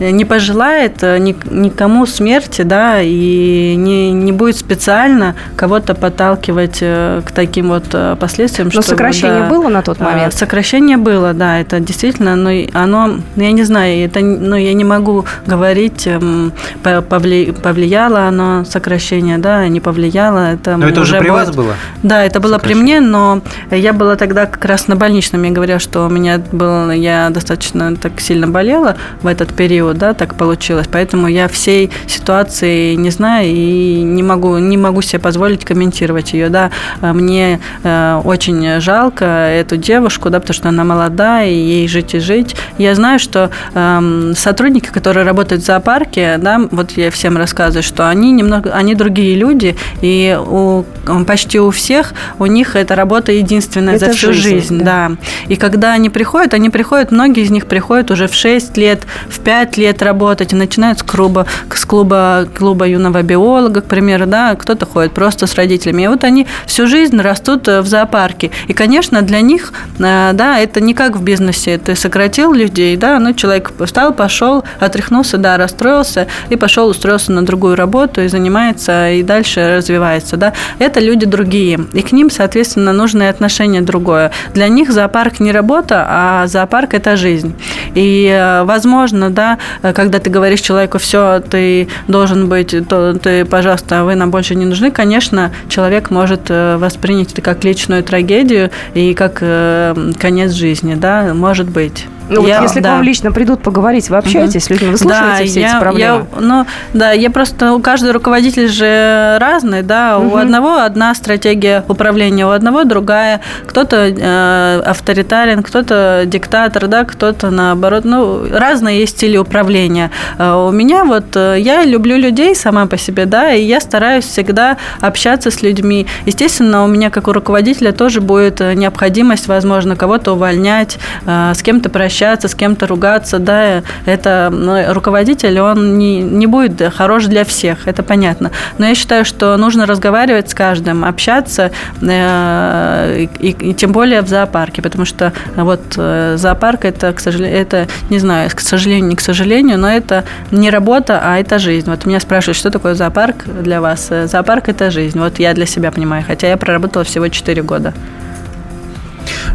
не 0.00 0.24
пожелает 0.24 1.02
ни, 1.02 1.36
никому 1.50 2.06
смерти, 2.06 2.62
да, 2.62 3.00
и 3.00 3.74
не, 3.76 4.12
не 4.12 4.32
будет 4.32 4.56
специально 4.56 5.34
кого-то 5.56 5.94
подталкивать 5.94 6.78
э, 6.80 7.22
к 7.24 7.32
таким 7.32 7.68
вот 7.68 7.84
э, 7.92 8.16
последствиям. 8.18 8.66
Но 8.66 8.82
чтобы, 8.82 8.86
сокращение 8.86 9.40
да, 9.40 9.48
было 9.48 9.68
на 9.68 9.82
тот 9.82 10.00
момент? 10.00 10.34
Сокращение 10.34 10.96
было, 10.96 11.32
да, 11.32 11.58
это 11.58 11.80
действительно, 11.80 12.36
но 12.36 12.50
оно, 12.72 13.20
я 13.36 13.52
не 13.52 13.64
знаю, 13.64 14.04
это, 14.04 14.20
но 14.20 14.56
я 14.56 14.72
не 14.74 14.84
могу 14.84 15.07
могу 15.08 15.26
говорить, 15.46 16.06
эм, 16.06 16.52
повлияло 16.82 18.28
оно 18.28 18.64
сокращение, 18.64 19.38
да, 19.38 19.66
не 19.68 19.80
повлияло. 19.80 20.52
Это 20.52 20.76
но 20.76 20.88
это 20.88 21.00
уже 21.00 21.18
при 21.18 21.28
будет... 21.28 21.46
вас 21.46 21.56
было? 21.56 21.74
Да, 22.02 22.24
это 22.24 22.40
было 22.40 22.58
при 22.58 22.74
мне, 22.74 23.00
но 23.00 23.40
я 23.70 23.92
была 23.92 24.16
тогда 24.16 24.46
как 24.46 24.64
раз 24.64 24.88
на 24.88 24.96
больничном. 24.96 25.42
Я 25.42 25.50
говорила, 25.50 25.78
что 25.78 26.06
у 26.06 26.08
меня 26.08 26.40
было, 26.52 26.90
я 26.90 27.30
достаточно 27.30 27.96
так 27.96 28.20
сильно 28.20 28.46
болела 28.46 28.96
в 29.22 29.26
этот 29.26 29.54
период, 29.54 29.98
да, 29.98 30.14
так 30.14 30.34
получилось. 30.34 30.86
Поэтому 30.90 31.28
я 31.28 31.48
всей 31.48 31.90
ситуации 32.06 32.94
не 32.94 33.10
знаю 33.10 33.48
и 33.48 34.02
не 34.02 34.22
могу, 34.22 34.58
не 34.58 34.76
могу 34.76 35.02
себе 35.02 35.18
позволить 35.18 35.64
комментировать 35.64 36.32
ее, 36.32 36.48
да. 36.48 36.70
Мне 37.00 37.60
э, 37.82 38.20
очень 38.24 38.80
жалко 38.80 39.24
эту 39.24 39.76
девушку, 39.76 40.30
да, 40.30 40.40
потому 40.40 40.54
что 40.54 40.68
она 40.68 40.84
молодая, 40.84 41.48
и 41.48 41.54
ей 41.54 41.88
жить 41.88 42.14
и 42.14 42.18
жить. 42.18 42.56
Я 42.78 42.94
знаю, 42.94 43.18
что 43.18 43.50
э, 43.74 44.32
сотрудники, 44.36 44.90
которые 44.98 45.24
работают 45.24 45.62
в 45.62 45.64
зоопарке, 45.64 46.38
да, 46.38 46.60
вот 46.72 46.90
я 46.96 47.12
всем 47.12 47.36
рассказываю, 47.36 47.84
что 47.84 48.08
они 48.08 48.32
немного, 48.32 48.72
они 48.72 48.96
другие 48.96 49.36
люди, 49.36 49.76
и 50.00 50.36
у, 50.44 50.82
почти 51.24 51.58
у 51.60 51.70
всех 51.70 52.14
у 52.38 52.46
них 52.46 52.76
эта 52.76 52.94
работа 52.94 53.32
единственная 53.32 53.96
это 53.96 54.06
за 54.06 54.12
всю 54.12 54.32
жизнь, 54.32 54.48
жизнь 54.48 54.78
да. 54.78 55.08
да. 55.08 55.16
И 55.48 55.56
когда 55.56 55.92
они 55.92 56.10
приходят, 56.10 56.54
они 56.54 56.70
приходят, 56.70 57.10
многие 57.10 57.42
из 57.42 57.50
них 57.50 57.66
приходят 57.66 58.10
уже 58.10 58.28
в 58.28 58.34
6 58.34 58.76
лет, 58.76 59.02
в 59.28 59.40
5 59.40 59.76
лет 59.76 60.02
работать, 60.02 60.52
и 60.52 60.56
начинают 60.56 61.00
с 61.00 61.02
клуба, 61.02 61.46
с 61.72 61.84
клуба, 61.84 62.48
клуба 62.56 62.86
юного 62.86 63.22
биолога, 63.22 63.80
к 63.80 63.86
примеру, 63.86 64.26
да, 64.26 64.54
кто-то 64.54 64.86
ходит 64.86 65.12
просто 65.12 65.46
с 65.46 65.54
родителями. 65.54 66.02
И 66.02 66.08
вот 66.08 66.24
они 66.24 66.46
всю 66.66 66.86
жизнь 66.86 67.20
растут 67.20 67.68
э, 67.68 67.80
в 67.80 67.86
зоопарке. 67.86 68.50
И, 68.68 68.72
конечно, 68.72 69.22
для 69.22 69.40
них, 69.40 69.72
э, 69.98 70.30
да, 70.32 70.58
это 70.58 70.80
не 70.80 70.94
как 70.94 71.16
в 71.16 71.22
бизнесе. 71.22 71.78
Ты 71.78 71.94
сократил 71.94 72.52
людей, 72.52 72.96
да, 72.96 73.18
ну, 73.18 73.32
человек 73.32 73.72
встал, 73.84 74.12
пошел, 74.12 74.64
отряхнулся, 74.80 75.38
да, 75.38 75.56
расстроился 75.56 76.26
и 76.50 76.56
пошел, 76.56 76.88
устроился 76.88 77.32
на 77.32 77.44
другую 77.44 77.76
работу 77.76 78.22
и 78.22 78.28
занимается, 78.28 79.10
и 79.10 79.22
дальше 79.22 79.76
развивается, 79.76 80.36
да. 80.36 80.52
Это 80.78 80.97
люди 81.00 81.26
другие, 81.26 81.80
и 81.92 82.02
к 82.02 82.12
ним, 82.12 82.30
соответственно, 82.30 82.92
нужное 82.92 83.30
отношение 83.30 83.82
другое. 83.82 84.30
Для 84.54 84.68
них 84.68 84.92
зоопарк 84.92 85.40
не 85.40 85.52
работа, 85.52 86.04
а 86.08 86.46
зоопарк– 86.46 86.94
это 86.94 87.16
жизнь. 87.16 87.54
И, 87.94 88.28
э, 88.28 88.64
возможно, 88.64 89.30
да, 89.30 89.58
когда 89.82 90.18
ты 90.18 90.30
говоришь 90.30 90.60
человеку, 90.60 90.98
все, 90.98 91.40
ты 91.40 91.88
должен 92.06 92.48
быть, 92.48 92.74
то 92.88 93.14
ты, 93.14 93.44
пожалуйста, 93.44 94.04
вы 94.04 94.14
нам 94.14 94.30
больше 94.30 94.54
не 94.54 94.66
нужны, 94.66 94.90
конечно, 94.90 95.52
человек 95.68 96.10
может 96.10 96.42
э, 96.48 96.76
воспринять 96.76 97.32
это 97.32 97.42
как 97.42 97.64
личную 97.64 98.02
трагедию 98.02 98.70
и 98.94 99.14
как 99.14 99.38
э, 99.40 100.12
конец 100.18 100.52
жизни, 100.52 100.94
да, 100.94 101.34
может 101.34 101.68
быть. 101.70 102.06
Ну, 102.28 102.46
я, 102.46 102.60
вот 102.60 102.68
если 102.68 102.80
да. 102.80 102.90
к 102.90 102.92
вам 102.92 103.02
лично 103.02 103.32
придут 103.32 103.62
поговорить, 103.62 104.10
вы 104.10 104.16
общаетесь 104.16 104.64
угу. 104.64 104.66
с 104.66 104.70
людьми, 104.70 104.90
вы 104.90 104.98
слушаете 104.98 105.38
да, 105.38 105.44
все 105.44 105.60
я, 105.60 105.70
эти 105.70 105.80
проблемы? 105.80 106.26
Я, 106.34 106.40
ну, 106.40 106.66
да, 106.94 107.12
я 107.12 107.30
просто, 107.30 107.72
у 107.72 107.80
каждого 107.80 108.12
руководитель 108.12 108.68
же 108.68 109.38
разный, 109.40 109.82
да, 109.82 110.18
угу. 110.18 110.34
у 110.34 110.36
одного 110.36 110.78
одна 110.78 111.14
стратегия 111.14 111.84
управления, 111.88 112.46
у 112.46 112.50
одного 112.50 112.84
другая, 112.84 113.40
кто-то 113.66 113.96
э, 113.96 114.82
авторитарен, 114.84 115.62
кто-то 115.62 116.22
диктатор, 116.26 116.86
да, 116.86 117.04
кто-то 117.04 117.50
наоборот, 117.50 118.04
ну, 118.04 118.46
разные 118.52 119.00
есть 119.00 119.16
стили 119.16 119.36
управления. 119.36 120.10
Э, 120.38 120.52
у 120.54 120.70
меня 120.70 121.04
вот, 121.04 121.34
э, 121.34 121.56
я 121.58 121.84
люблю 121.84 122.16
людей 122.16 122.54
сама 122.54 122.86
по 122.86 122.96
себе, 122.96 123.26
да, 123.26 123.52
и 123.52 123.62
я 123.62 123.80
стараюсь 123.80 124.24
всегда 124.24 124.76
общаться 125.00 125.50
с 125.50 125.62
людьми. 125.62 126.06
Естественно, 126.26 126.84
у 126.84 126.86
меня, 126.86 127.10
как 127.10 127.28
у 127.28 127.32
руководителя, 127.32 127.92
тоже 127.92 128.20
будет 128.20 128.60
э, 128.60 128.74
необходимость, 128.74 129.48
возможно, 129.48 129.96
кого-то 129.96 130.32
увольнять, 130.32 130.98
э, 131.26 131.52
с 131.54 131.62
кем-то 131.62 131.88
прощаться, 131.88 132.17
общаться, 132.18 132.48
с 132.48 132.54
кем-то 132.56 132.88
ругаться, 132.88 133.38
да, 133.38 133.82
это 134.04 134.48
ну, 134.50 134.92
руководитель, 134.92 135.60
он 135.60 135.98
не, 135.98 136.20
не 136.20 136.46
будет 136.46 136.82
хорош 136.92 137.26
для 137.26 137.44
всех, 137.44 137.86
это 137.86 138.02
понятно. 138.02 138.50
Но 138.78 138.86
я 138.86 138.96
считаю, 138.96 139.24
что 139.24 139.56
нужно 139.56 139.86
разговаривать 139.86 140.50
с 140.50 140.54
каждым, 140.54 141.04
общаться, 141.04 141.70
э, 142.02 143.26
и, 143.38 143.50
и 143.50 143.74
тем 143.74 143.92
более 143.92 144.22
в 144.22 144.28
зоопарке, 144.28 144.82
потому 144.82 145.04
что 145.04 145.32
вот 145.54 145.80
э, 145.96 146.34
зоопарк 146.36 146.84
это, 146.84 147.12
к 147.12 147.20
сожалению, 147.20 147.60
это, 147.60 147.86
не 148.10 148.18
знаю, 148.18 148.50
к 148.52 148.60
сожалению, 148.60 149.10
не 149.10 149.16
к 149.16 149.20
сожалению, 149.20 149.78
но 149.78 149.88
это 149.88 150.24
не 150.50 150.70
работа, 150.70 151.20
а 151.22 151.38
это 151.38 151.60
жизнь. 151.60 151.88
Вот 151.88 152.04
меня 152.04 152.18
спрашивают, 152.18 152.56
что 152.56 152.70
такое 152.70 152.94
зоопарк 152.94 153.44
для 153.62 153.80
вас? 153.80 154.10
Зоопарк– 154.24 154.68
это 154.70 154.90
жизнь. 154.90 155.20
Вот 155.20 155.38
я 155.38 155.54
для 155.54 155.66
себя 155.66 155.92
понимаю, 155.92 156.24
хотя 156.26 156.48
я 156.48 156.56
проработала 156.56 157.04
всего 157.04 157.28
4 157.28 157.62
года. 157.62 157.94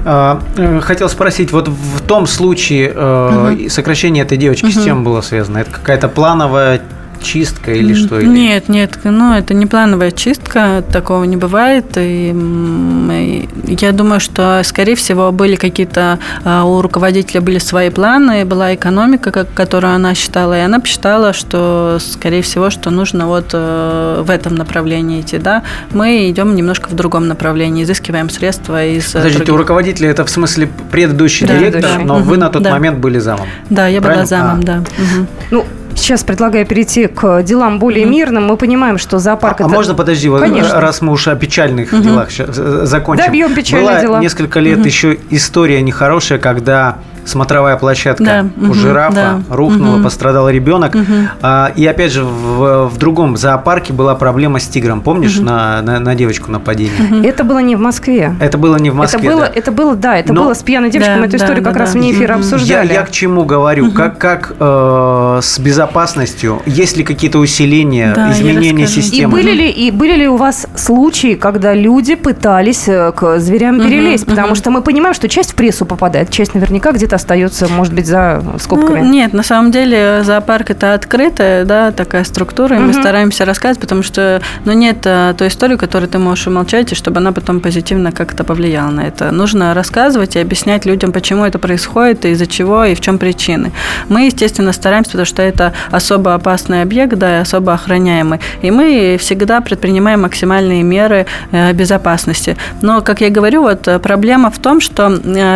А, 0.05 0.41
э, 0.57 0.79
хотел 0.81 1.09
спросить, 1.09 1.51
вот 1.51 1.67
в 1.67 2.01
том 2.01 2.27
случае 2.27 2.91
угу. 2.91 3.69
сокращение 3.69 4.23
этой 4.23 4.37
девочки 4.37 4.65
угу. 4.65 4.73
с 4.73 4.83
чем 4.83 5.03
было 5.03 5.21
связано? 5.21 5.59
Это 5.59 5.71
какая-то 5.71 6.09
плановая 6.09 6.81
чистка 7.23 7.71
или 7.71 7.93
что? 7.93 8.19
Или? 8.19 8.27
Нет, 8.27 8.69
нет, 8.69 8.99
ну 9.03 9.33
это 9.33 9.53
не 9.53 9.65
плановая 9.65 10.11
чистка, 10.11 10.83
такого 10.91 11.23
не 11.23 11.37
бывает. 11.37 11.85
И, 11.97 12.29
и 12.29 13.77
я 13.79 13.91
думаю, 13.91 14.19
что, 14.19 14.61
скорее 14.63 14.95
всего, 14.95 15.31
были 15.31 15.55
какие-то 15.55 16.19
а, 16.43 16.65
у 16.65 16.81
руководителя 16.81 17.41
были 17.41 17.57
свои 17.57 17.89
планы, 17.89 18.45
была 18.45 18.75
экономика, 18.75 19.31
как, 19.31 19.53
которую 19.53 19.93
она 19.93 20.13
считала, 20.13 20.57
и 20.57 20.61
она 20.61 20.79
посчитала, 20.79 21.33
что, 21.33 21.97
скорее 21.99 22.41
всего, 22.41 22.69
что 22.69 22.89
нужно 22.89 23.27
вот 23.27 23.51
э, 23.53 24.23
в 24.25 24.29
этом 24.29 24.55
направлении 24.55 25.21
идти, 25.21 25.37
да. 25.37 25.63
Мы 25.91 26.29
идем 26.29 26.55
немножко 26.55 26.89
в 26.89 26.93
другом 26.93 27.27
направлении, 27.27 27.83
изыскиваем 27.83 28.29
средства 28.29 28.85
из. 28.85 29.11
Подождите, 29.11 29.37
других... 29.37 29.55
у 29.55 29.57
руководителя 29.57 30.09
это 30.09 30.25
в 30.25 30.29
смысле 30.29 30.69
предыдущий 30.91 31.47
да, 31.47 31.57
директор, 31.57 31.81
да. 31.81 31.99
но 31.99 32.17
угу, 32.17 32.23
вы 32.23 32.37
на 32.37 32.49
тот 32.49 32.63
да. 32.63 32.71
момент 32.71 32.99
были 32.99 33.19
замом. 33.19 33.47
Да, 33.69 33.87
я 33.87 34.01
Правильно? 34.01 34.23
была 34.23 34.27
замом, 34.27 34.59
а. 34.59 34.63
да. 34.63 34.77
Угу. 34.79 35.27
Ну, 35.51 35.65
сейчас 35.97 36.23
предлагаю 36.23 36.65
перейти 36.65 37.07
к 37.07 37.43
делам 37.43 37.79
более 37.79 38.05
мирным. 38.05 38.45
Мы 38.45 38.57
понимаем, 38.57 38.97
что 38.97 39.19
зоопарк 39.19 39.61
а, 39.61 39.63
это... 39.65 39.71
А 39.71 39.75
можно, 39.75 39.95
подожди, 39.95 40.29
вот, 40.29 40.41
раз 40.73 41.01
мы 41.01 41.13
уж 41.13 41.27
о 41.27 41.35
печальных 41.35 41.93
угу. 41.93 42.01
делах 42.01 42.29
закончим. 42.31 43.25
Добьем 43.25 43.53
печальные 43.53 43.89
Была 43.89 44.01
дела. 44.01 44.19
несколько 44.19 44.59
лет 44.59 44.79
угу. 44.79 44.85
еще 44.85 45.17
история 45.29 45.81
нехорошая, 45.81 46.39
когда 46.39 46.97
смотровая 47.25 47.77
площадка 47.77 48.23
да, 48.23 48.45
у 48.57 48.65
угу, 48.65 48.73
жирафа 48.73 49.13
да, 49.15 49.55
рухнула, 49.55 49.95
угу. 49.95 50.03
пострадал 50.03 50.49
ребенок. 50.49 50.95
Угу. 50.95 51.03
А, 51.41 51.71
и 51.75 51.85
опять 51.85 52.11
же, 52.11 52.23
в, 52.23 52.87
в 52.87 52.97
другом 52.97 53.37
зоопарке 53.37 53.93
была 53.93 54.15
проблема 54.15 54.59
с 54.59 54.67
тигром. 54.67 55.01
Помнишь, 55.01 55.37
угу. 55.37 55.45
на, 55.45 55.81
на, 55.81 55.99
на 55.99 56.15
девочку 56.15 56.51
нападение? 56.51 56.93
Угу. 57.09 57.27
Это 57.27 57.43
было 57.43 57.59
не 57.59 57.75
в 57.75 57.79
Москве. 57.79 58.35
Это 58.39 58.57
было 58.57 58.77
не 58.77 58.89
в 58.89 58.95
Москве. 58.95 59.19
Это 59.19 59.31
было, 59.31 59.41
да. 59.41 59.51
это 59.53 59.71
было 59.71 59.95
да, 59.95 60.17
это 60.17 60.33
Но... 60.33 60.43
было 60.43 60.53
с 60.53 60.63
пьяной 60.63 60.89
девочкой. 60.89 61.15
Да, 61.15 61.19
Мы 61.21 61.27
эту 61.27 61.37
да, 61.37 61.43
историю 61.43 61.63
да, 61.63 61.69
как 61.69 61.73
да, 61.73 61.79
раз 61.81 61.93
да. 61.93 61.99
вне 61.99 62.11
эфира 62.11 62.35
обсуждали. 62.35 62.87
Я, 62.87 62.93
я 62.93 63.03
к 63.03 63.11
чему 63.11 63.45
говорю? 63.45 63.87
Угу. 63.87 63.95
Как, 63.95 64.17
как 64.17 64.55
э, 64.59 65.39
с 65.41 65.59
безопасностью? 65.59 66.61
Есть 66.65 66.97
ли 66.97 67.03
какие-то 67.03 67.39
усиления, 67.39 68.13
да, 68.15 68.31
изменения 68.31 68.87
системы? 68.87 69.39
И 69.39 69.43
были, 69.43 69.51
ли, 69.51 69.69
и 69.69 69.91
были 69.91 70.15
ли 70.15 70.27
у 70.27 70.37
вас 70.37 70.67
случаи, 70.75 71.35
когда 71.35 71.73
люди 71.73 72.15
пытались 72.15 72.87
э, 72.87 73.11
к 73.11 73.39
зверям 73.39 73.79
перелезть? 73.79 74.23
Угу, 74.23 74.31
Потому 74.31 74.49
угу. 74.49 74.55
что 74.55 74.71
мы 74.71 74.81
понимаем, 74.81 75.13
что 75.13 75.27
часть 75.27 75.53
в 75.53 75.55
прессу 75.55 75.85
попадает, 75.85 76.29
часть 76.29 76.53
наверняка 76.53 76.91
где-то 76.91 77.12
остается, 77.13 77.67
может 77.67 77.93
быть, 77.93 78.07
за 78.07 78.43
скобками. 78.59 78.99
Ну, 78.99 79.11
нет, 79.11 79.33
на 79.33 79.43
самом 79.43 79.71
деле 79.71 80.21
зоопарк 80.23 80.69
это 80.71 80.93
открытая, 80.93 81.65
да, 81.65 81.91
такая 81.91 82.23
структура, 82.23 82.75
и 82.75 82.79
угу. 82.79 82.87
мы 82.87 82.93
стараемся 82.93 83.45
рассказывать, 83.45 83.79
потому 83.79 84.03
что, 84.03 84.41
ну, 84.65 84.73
нет 84.73 84.97
э, 85.05 85.33
той 85.37 85.47
истории, 85.47 85.75
которую 85.75 86.09
ты 86.09 86.19
можешь 86.19 86.47
умолчать, 86.47 86.91
и 86.91 86.95
чтобы 86.95 87.17
она 87.17 87.31
потом 87.31 87.59
позитивно 87.59 88.11
как-то 88.11 88.43
повлияла 88.43 88.91
на 88.91 89.01
это. 89.01 89.31
Нужно 89.31 89.73
рассказывать 89.73 90.35
и 90.35 90.39
объяснять 90.39 90.85
людям, 90.85 91.11
почему 91.11 91.45
это 91.45 91.59
происходит, 91.59 92.25
и 92.25 92.29
из-за 92.29 92.47
чего, 92.47 92.85
и 92.85 92.95
в 92.95 93.01
чем 93.01 93.17
причины. 93.17 93.71
Мы, 94.09 94.25
естественно, 94.25 94.73
стараемся, 94.73 95.11
потому 95.11 95.25
что 95.25 95.41
это 95.41 95.73
особо 95.91 96.33
опасный 96.33 96.81
объект, 96.81 97.15
да, 97.15 97.39
и 97.39 97.41
особо 97.41 97.73
охраняемый. 97.73 98.39
И 98.61 98.71
мы 98.71 99.17
всегда 99.19 99.61
предпринимаем 99.61 100.21
максимальные 100.21 100.83
меры 100.83 101.25
э, 101.51 101.73
безопасности. 101.73 102.57
Но, 102.81 103.01
как 103.01 103.21
я 103.21 103.29
говорю, 103.29 103.61
вот 103.61 103.87
э, 103.87 103.99
проблема 103.99 104.49
в 104.49 104.57
том, 104.59 104.81
что 104.81 105.09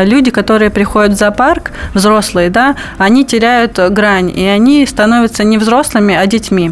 люди, 0.05 0.31
которые 0.31 0.69
приходят 0.69 1.13
в 1.13 1.15
зоопарк, 1.15 1.46
взрослые, 1.93 2.49
да, 2.49 2.75
они 2.97 3.25
теряют 3.25 3.79
грань, 3.89 4.31
и 4.36 4.45
они 4.45 4.86
становятся 4.86 5.43
не 5.43 5.57
взрослыми, 5.57 6.15
а 6.15 6.25
детьми. 6.27 6.71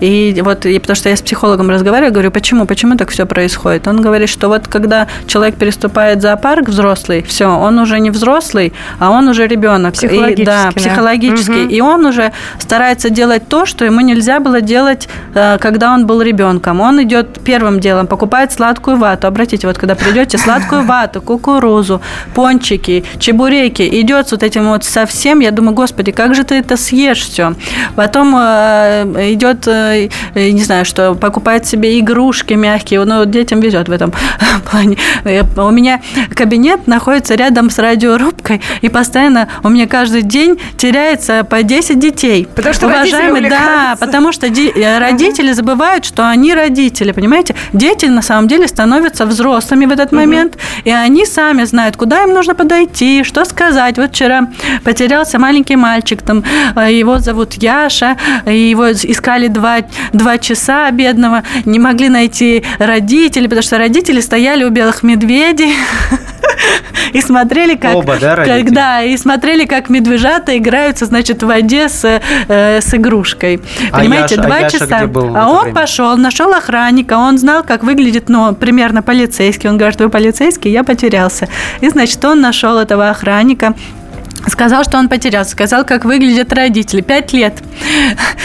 И 0.00 0.40
вот, 0.44 0.66
и 0.66 0.78
потому 0.78 0.96
что 0.96 1.08
я 1.08 1.16
с 1.16 1.22
психологом 1.22 1.70
разговариваю, 1.70 2.12
говорю, 2.12 2.30
почему, 2.30 2.66
почему 2.66 2.96
так 2.96 3.10
все 3.10 3.26
происходит? 3.26 3.86
Он 3.88 4.00
говорит, 4.00 4.28
что 4.28 4.48
вот 4.48 4.68
когда 4.68 5.06
человек 5.26 5.56
переступает 5.56 6.22
зоопарк 6.22 6.68
взрослый, 6.68 7.22
все, 7.22 7.46
он 7.46 7.78
уже 7.78 7.98
не 8.00 8.10
взрослый, 8.10 8.72
а 8.98 9.10
он 9.10 9.28
уже 9.28 9.46
ребенок. 9.46 9.94
Психологически. 9.94 10.42
И, 10.42 10.44
да, 10.44 10.70
психологически. 10.74 11.64
Да. 11.64 11.74
И 11.74 11.80
он 11.80 12.06
уже 12.06 12.32
старается 12.58 13.10
делать 13.10 13.48
то, 13.48 13.66
что 13.66 13.84
ему 13.84 14.00
нельзя 14.00 14.40
было 14.40 14.60
делать, 14.60 15.08
э, 15.34 15.58
когда 15.60 15.92
он 15.94 16.06
был 16.06 16.22
ребенком. 16.22 16.80
Он 16.80 17.02
идет 17.02 17.40
первым 17.44 17.80
делом, 17.80 18.06
покупает 18.06 18.52
сладкую 18.52 18.96
вату. 18.96 19.26
Обратите, 19.26 19.66
вот 19.66 19.78
когда 19.78 19.94
придете, 19.94 20.38
сладкую 20.38 20.82
вату, 20.82 21.20
кукурузу, 21.22 22.00
пончики, 22.34 23.04
чебуреки, 23.18 23.82
идет 24.00 24.15
с 24.24 24.32
вот 24.32 24.42
этим 24.42 24.68
вот 24.68 24.84
совсем, 24.84 25.40
я 25.40 25.50
думаю, 25.50 25.74
господи, 25.74 26.12
как 26.12 26.34
же 26.34 26.44
ты 26.44 26.56
это 26.56 26.76
съешь 26.76 27.20
все? 27.20 27.54
Потом 27.94 28.34
э, 28.36 29.32
идет, 29.32 29.66
э, 29.68 30.08
не 30.34 30.62
знаю, 30.62 30.84
что 30.84 31.14
покупает 31.14 31.66
себе 31.66 31.98
игрушки 32.00 32.54
мягкие, 32.54 33.04
ну, 33.04 33.24
детям 33.24 33.60
везет 33.60 33.88
в 33.88 33.92
этом 33.92 34.12
плане. 34.70 34.96
У 35.56 35.70
меня 35.70 36.00
кабинет 36.34 36.86
находится 36.86 37.34
рядом 37.34 37.70
с 37.70 37.78
радиорубкой, 37.78 38.60
и 38.80 38.88
постоянно 38.88 39.48
у 39.62 39.68
меня 39.68 39.86
каждый 39.86 40.22
день 40.22 40.58
теряется 40.76 41.44
по 41.44 41.62
10 41.62 41.98
детей. 41.98 42.48
Потому 42.54 42.74
что 42.74 42.86
Уважаемые, 42.86 43.48
да, 43.48 43.96
потому 43.98 44.32
что 44.32 44.46
э, 44.46 44.98
родители 44.98 45.52
забывают, 45.52 46.04
что 46.04 46.28
они 46.28 46.54
родители, 46.54 47.12
понимаете? 47.12 47.54
Дети 47.72 48.06
на 48.06 48.22
самом 48.22 48.48
деле 48.48 48.68
становятся 48.68 49.26
взрослыми 49.26 49.86
в 49.86 49.92
этот 49.92 50.12
момент, 50.12 50.56
и 50.84 50.90
они 50.90 51.26
сами 51.26 51.64
знают, 51.64 51.96
куда 51.96 52.22
им 52.22 52.32
нужно 52.32 52.54
подойти, 52.54 53.24
что 53.24 53.44
сказать. 53.44 53.98
Вот 54.06 54.14
вчера 54.14 54.46
потерялся 54.84 55.38
маленький 55.38 55.74
мальчик, 55.74 56.22
там 56.22 56.44
э, 56.76 56.92
его 56.92 57.18
зовут 57.18 57.54
Яша, 57.54 58.16
его 58.46 58.92
искали 58.92 59.48
два, 59.48 59.78
два 60.12 60.38
часа 60.38 60.90
бедного, 60.92 61.42
не 61.64 61.80
могли 61.80 62.08
найти 62.08 62.62
родители, 62.78 63.48
потому 63.48 63.62
что 63.62 63.78
родители 63.78 64.20
стояли 64.20 64.62
у 64.62 64.70
белых 64.70 65.02
медведей 65.02 65.74
и 67.12 67.20
смотрели, 67.20 67.74
как... 67.76 67.94
Оба, 67.94 68.16
да, 68.20 68.36
как, 68.36 68.70
да, 68.72 69.02
и 69.02 69.16
смотрели, 69.16 69.64
как 69.64 69.88
медвежата 69.88 70.56
играются, 70.56 71.06
значит, 71.06 71.42
в 71.42 71.46
воде 71.46 71.88
с, 71.88 72.04
э, 72.48 72.80
с 72.80 72.94
игрушкой. 72.94 73.60
А 73.90 73.98
Понимаете, 73.98 74.36
Яша, 74.36 74.46
два 74.46 74.56
а 74.56 74.60
Яша 74.60 74.78
часа. 74.78 75.00
А 75.00 75.48
он 75.48 75.62
время? 75.64 75.74
пошел, 75.74 76.16
нашел 76.16 76.52
охранника, 76.52 77.14
он 77.14 77.38
знал, 77.38 77.64
как 77.64 77.82
выглядит, 77.82 78.28
ну, 78.28 78.54
примерно 78.54 79.02
полицейский. 79.02 79.68
Он 79.68 79.78
говорит, 79.78 80.00
вы 80.00 80.10
полицейский, 80.10 80.70
я 80.70 80.84
потерялся. 80.84 81.48
И, 81.80 81.88
значит, 81.88 82.24
он 82.24 82.40
нашел 82.40 82.78
этого 82.78 83.10
охранника, 83.10 83.74
Сказал, 84.46 84.84
что 84.84 84.98
он 84.98 85.08
потерялся. 85.08 85.52
Сказал, 85.52 85.84
как 85.84 86.04
выглядят 86.04 86.52
родители. 86.52 87.00
Пять 87.00 87.32
лет. 87.32 87.54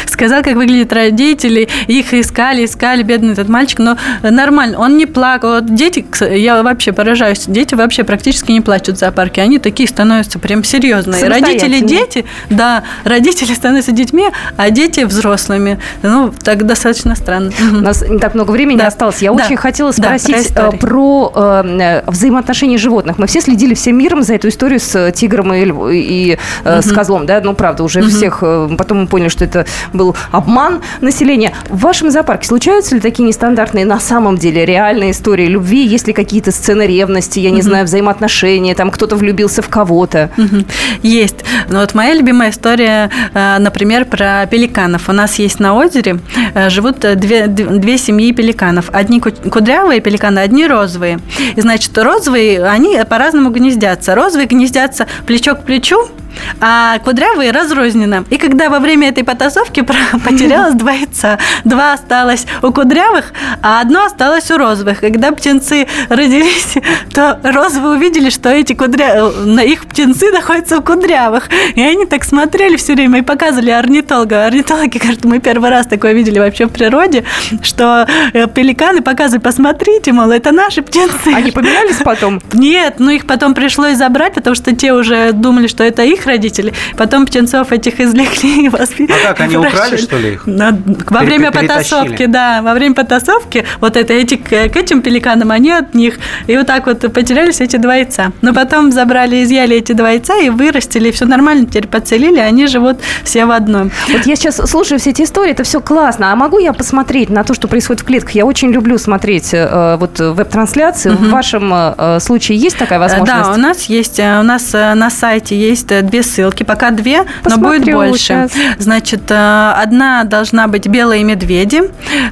Сказал, 0.06 0.44
как 0.44 0.56
выглядят 0.56 0.94
родители. 0.94 1.70
Их 1.88 2.14
искали, 2.14 2.66
искали, 2.66 3.04
бедный 3.04 3.34
этот 3.34 3.50
мальчик. 3.50 3.80
Но 3.80 3.98
нормально. 4.22 4.80
Он 4.80 4.98
не 4.98 5.06
плакал. 5.06 5.56
Вот 5.56 5.74
дети, 5.74 6.06
я 6.36 6.64
вообще 6.64 6.92
поражаюсь. 6.92 7.46
Дети 7.48 7.76
вообще 7.76 8.04
практически 8.04 8.52
не 8.52 8.62
плачут 8.62 8.96
в 8.96 9.00
зоопарке. 9.00 9.42
Они 9.42 9.60
такие 9.60 9.88
становятся 9.88 10.40
прям 10.40 10.64
серьезные. 10.64 11.28
Родители 11.28 11.80
дети, 11.80 12.26
да, 12.50 12.84
родители 13.04 13.54
становятся 13.54 13.92
детьми, 13.92 14.30
а 14.58 14.70
дети 14.70 15.02
взрослыми. 15.02 15.80
Ну, 16.02 16.34
так 16.44 16.66
достаточно 16.66 17.16
странно. 17.16 17.52
У 17.72 17.76
нас 17.78 18.02
не 18.08 18.20
так 18.20 18.34
много 18.34 18.52
времени 18.52 18.78
да. 18.78 18.88
осталось. 18.88 19.22
Я 19.22 19.34
да. 19.34 19.46
очень 19.46 19.58
хотела 19.58 19.92
Да, 19.98 20.18
спросить 20.18 20.54
про 20.54 20.72
э, 20.72 20.78
про 20.78 21.32
э, 21.34 22.04
взаимоотношения 22.08 22.78
животных. 22.78 23.18
Мы 23.18 23.28
все 23.28 23.42
следили 23.42 23.74
всем 23.74 23.98
миром 23.98 24.24
за 24.24 24.36
эту 24.36 24.48
историю 24.48 24.80
с 24.80 25.12
тигром 25.12 25.54
и, 25.54 25.66
львом, 25.66 25.81
и 25.90 26.38
э, 26.64 26.82
с 26.82 26.92
козлом, 26.92 27.26
да? 27.26 27.42
Ну, 27.44 27.54
правда, 27.54 27.84
уже 27.84 28.02
всех... 28.04 28.40
э, 28.42 28.70
потом 28.78 29.02
мы 29.02 29.08
поняли, 29.08 29.30
что 29.30 29.46
это 29.46 29.66
был 29.94 30.16
обман 30.32 30.82
населения. 31.02 31.54
В 31.70 31.80
вашем 31.82 32.12
зоопарке 32.12 32.48
случаются 32.48 32.96
ли 32.96 33.02
такие 33.02 33.28
нестандартные, 33.28 33.86
на 33.86 34.00
самом 34.00 34.38
деле, 34.38 34.66
реальные 34.66 35.12
истории 35.12 35.48
любви? 35.48 35.86
Есть 35.86 36.08
ли 36.08 36.14
какие-то 36.14 36.52
сцены 36.52 36.84
ревности, 36.88 37.40
я 37.40 37.52
не 37.52 37.62
знаю, 37.62 37.86
взаимоотношения, 37.86 38.76
там 38.76 38.92
кто-то 38.92 39.16
влюбился 39.16 39.62
в 39.62 39.70
кого-то? 39.70 40.30
Мгм. 40.38 40.66
Есть. 41.04 41.44
Но 41.70 41.80
вот 41.80 41.94
моя 41.94 42.14
любимая 42.14 42.50
история, 42.52 43.10
э, 43.34 43.58
например, 43.60 44.06
про 44.06 44.46
пеликанов. 44.50 45.10
У 45.10 45.14
нас 45.14 45.36
есть 45.40 45.60
на 45.60 45.76
озере 45.76 46.20
живут 46.68 47.00
две, 47.00 47.48
две 47.48 47.98
семьи 47.98 48.32
пеликанов. 48.34 48.90
Одни 48.92 49.20
ку- 49.20 49.32
кудрявые 49.32 50.02
пеликаны, 50.02 50.40
одни 50.40 50.68
розовые. 50.68 51.20
И, 51.56 51.62
значит, 51.62 51.98
розовые, 51.98 52.64
они 52.66 52.98
по-разному 53.10 53.50
гнездятся. 53.50 54.16
Розовые 54.16 54.48
гнездятся 54.48 55.08
плечо 55.26 55.56
к 55.56 55.64
плечу, 55.64 55.71
включу 55.72 56.10
а 56.60 57.00
кудрявые 57.00 57.52
разрозненно. 57.52 58.26
И 58.30 58.38
когда 58.38 58.70
во 58.70 58.80
время 58.80 59.10
этой 59.10 59.24
потасовки 59.24 59.82
потерялось 60.26 60.76
два 60.76 60.92
яйца, 60.92 61.40
два 61.64 61.94
осталось 61.94 62.46
у 62.62 62.72
кудрявых, 62.72 63.34
а 63.62 63.82
одно 63.82 64.06
осталось 64.06 64.50
у 64.52 64.58
розовых. 64.58 65.00
Когда 65.00 65.32
птенцы 65.32 65.88
родились, 66.10 66.76
то 67.14 67.40
розовые 67.44 67.98
увидели, 67.98 68.30
что 68.30 68.50
эти 68.50 68.74
кудря... 68.74 69.30
на 69.46 69.62
их 69.62 69.86
птенцы 69.86 70.32
находятся 70.32 70.78
у 70.78 70.82
кудрявых. 70.82 71.50
И 71.76 71.82
они 71.82 72.06
так 72.06 72.24
смотрели 72.24 72.78
все 72.78 72.94
время 72.94 73.20
и 73.20 73.22
показывали 73.22 73.72
орнитологу. 73.72 74.36
Орнитологи 74.36 74.98
говорят, 74.98 75.24
мы 75.24 75.40
первый 75.40 75.70
раз 75.70 75.88
такое 75.88 76.14
видели 76.14 76.40
вообще 76.40 76.66
в 76.66 76.70
природе, 76.70 77.24
что 77.64 78.08
э, 78.34 78.48
пеликаны 78.48 79.02
показывают, 79.02 79.44
посмотрите, 79.44 80.12
мол, 80.12 80.32
это 80.32 80.52
наши 80.52 80.82
птенцы. 80.82 81.34
Они 81.34 81.52
поменялись 81.52 81.98
потом? 82.04 82.42
Нет, 82.54 82.96
ну 83.00 83.10
их 83.10 83.26
потом 83.26 83.54
пришлось 83.54 83.98
забрать, 83.98 84.34
потому 84.34 84.56
что 84.56 84.76
те 84.76 84.94
уже 84.94 85.32
думали, 85.32 85.68
что 85.68 85.84
это 85.84 86.04
их 86.04 86.21
родители. 86.26 86.74
Потом 86.98 87.26
птенцов 87.26 87.72
этих 87.72 88.00
извлекли 88.00 88.66
и 88.66 88.70
воспитали. 88.70 89.20
А 89.24 89.28
как, 89.30 89.42
они 89.42 89.58
украли, 89.58 89.98
что 89.98 90.18
ли, 90.18 90.34
их? 90.34 90.46
Во 90.46 91.20
Пере- 91.20 91.26
время 91.26 91.52
потасовки, 91.52 92.26
да, 92.26 92.62
во 92.62 92.74
время 92.74 92.96
потасовки 92.96 93.66
вот 93.80 93.98
это 93.98 94.14
эти 94.14 94.36
к, 94.36 94.50
к 94.50 94.76
этим 94.76 95.02
пеликанам, 95.02 95.52
они 95.52 95.72
от 95.72 95.94
них. 95.94 96.20
И 96.48 96.58
вот 96.58 96.68
так 96.68 96.86
вот 96.86 97.00
потерялись 97.14 97.62
эти 97.62 97.78
два 97.78 97.96
яйца. 97.96 98.32
Но 98.42 98.54
потом 98.54 98.92
забрали, 98.92 99.44
изъяли 99.44 99.78
эти 99.78 99.94
два 99.94 100.12
яйца 100.12 100.38
и 100.38 100.50
вырастили, 100.50 101.10
и 101.10 101.12
все 101.12 101.26
нормально, 101.26 101.66
теперь 101.66 101.88
подцелили, 101.88 102.40
они 102.40 102.68
живут 102.68 103.00
все 103.24 103.46
в 103.46 103.52
одном. 103.52 103.92
Вот 104.10 104.26
я 104.26 104.36
сейчас 104.36 104.58
слушаю 104.70 105.00
все 105.00 105.12
эти 105.12 105.24
истории, 105.24 105.52
это 105.52 105.64
все 105.64 105.82
классно. 105.82 106.32
А 106.32 106.36
могу 106.36 106.60
я 106.60 106.74
посмотреть 106.74 107.30
на 107.30 107.44
то, 107.44 107.54
что 107.54 107.68
происходит 107.68 108.02
в 108.02 108.06
клетках? 108.06 108.32
Я 108.32 108.46
очень 108.46 108.72
люблю 108.72 108.98
смотреть 108.98 109.50
э, 109.54 109.98
вот 110.00 110.20
веб-трансляции. 110.20 111.10
В 111.10 111.30
вашем 111.30 111.74
э, 111.74 112.20
случае 112.20 112.58
есть 112.58 112.78
такая 112.78 113.00
возможность? 113.00 113.44
Да, 113.44 113.54
у 113.54 113.58
нас 113.58 113.84
есть, 113.84 114.20
э, 114.20 114.40
у 114.40 114.44
нас 114.44 114.74
э, 114.74 114.94
на 114.94 115.10
сайте 115.10 115.58
есть 115.58 115.92
э, 115.92 116.02
две 116.12 116.24
ссылки, 116.24 116.64
пока 116.64 116.92
две, 116.92 117.24
но 117.46 117.58
будет 117.58 117.80
Посмотрю 117.80 117.98
больше. 117.98 118.18
сейчас. 118.18 118.52
Значит, 118.78 119.32
э, 119.32 119.74
одна 119.76 120.24
должна 120.24 120.68
быть 120.68 120.88
белые 120.88 121.24
медведи 121.24 121.82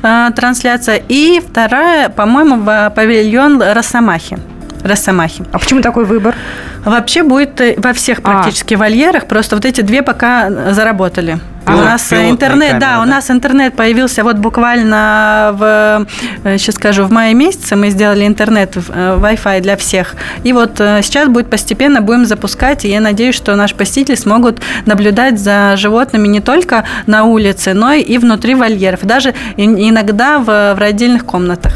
э, 0.04 0.30
трансляция, 0.36 1.02
и 1.10 1.42
вторая, 1.46 2.10
по-моему, 2.10 2.64
павильон 2.96 3.62
Росомахи. 3.62 4.38
Росомахи. 4.84 5.44
А 5.52 5.60
почему 5.60 5.82
такой 5.82 6.06
выбор? 6.06 6.36
Вообще 6.86 7.24
будет 7.24 7.60
э, 7.60 7.76
во 7.78 7.94
всех 7.94 8.20
а. 8.20 8.22
практически 8.22 8.76
а. 8.76 8.78
вольерах, 8.78 9.26
просто 9.26 9.56
вот 9.56 9.66
эти 9.66 9.82
две 9.82 10.02
пока 10.02 10.72
заработали. 10.72 11.40
А. 11.66 11.76
У 11.76 11.82
нас 11.82 12.12
интернет, 12.14 12.40
камеры, 12.40 12.80
да, 12.80 12.96
да, 12.96 13.02
у 13.02 13.06
нас 13.06 13.30
интернет 13.30 13.76
появился 13.76 14.24
вот 14.24 14.38
буквально 14.38 15.52
в, 15.54 16.08
сейчас 16.58 16.76
скажу, 16.76 17.04
в 17.04 17.12
мае 17.12 17.34
месяце 17.34 17.76
мы 17.76 17.90
сделали 17.90 18.26
интернет, 18.26 18.76
Wi-Fi 18.76 19.62
для 19.62 19.78
всех. 19.78 20.16
И 20.44 20.54
вот 20.54 20.78
сейчас 20.78 21.28
будет 21.28 21.50
постепенно 21.50 22.02
будем 22.02 22.26
запускать, 22.26 22.86
и 22.86 22.90
я 22.90 23.02
надеюсь, 23.02 23.36
что 23.36 23.56
наши 23.56 23.76
посетители 23.76 24.16
смогут 24.16 24.62
наблюдать 24.86 25.40
за 25.40 25.76
животными 25.76 26.28
не 26.28 26.40
только 26.40 26.86
на 27.06 27.26
улице, 27.26 27.74
но 27.74 27.94
и 27.94 28.18
внутри 28.18 28.56
вольеров, 28.56 29.02
даже 29.04 29.36
иногда 29.58 30.40
в, 30.40 30.46
в 30.76 30.82
отдельных 30.82 31.26
комнатах. 31.26 31.74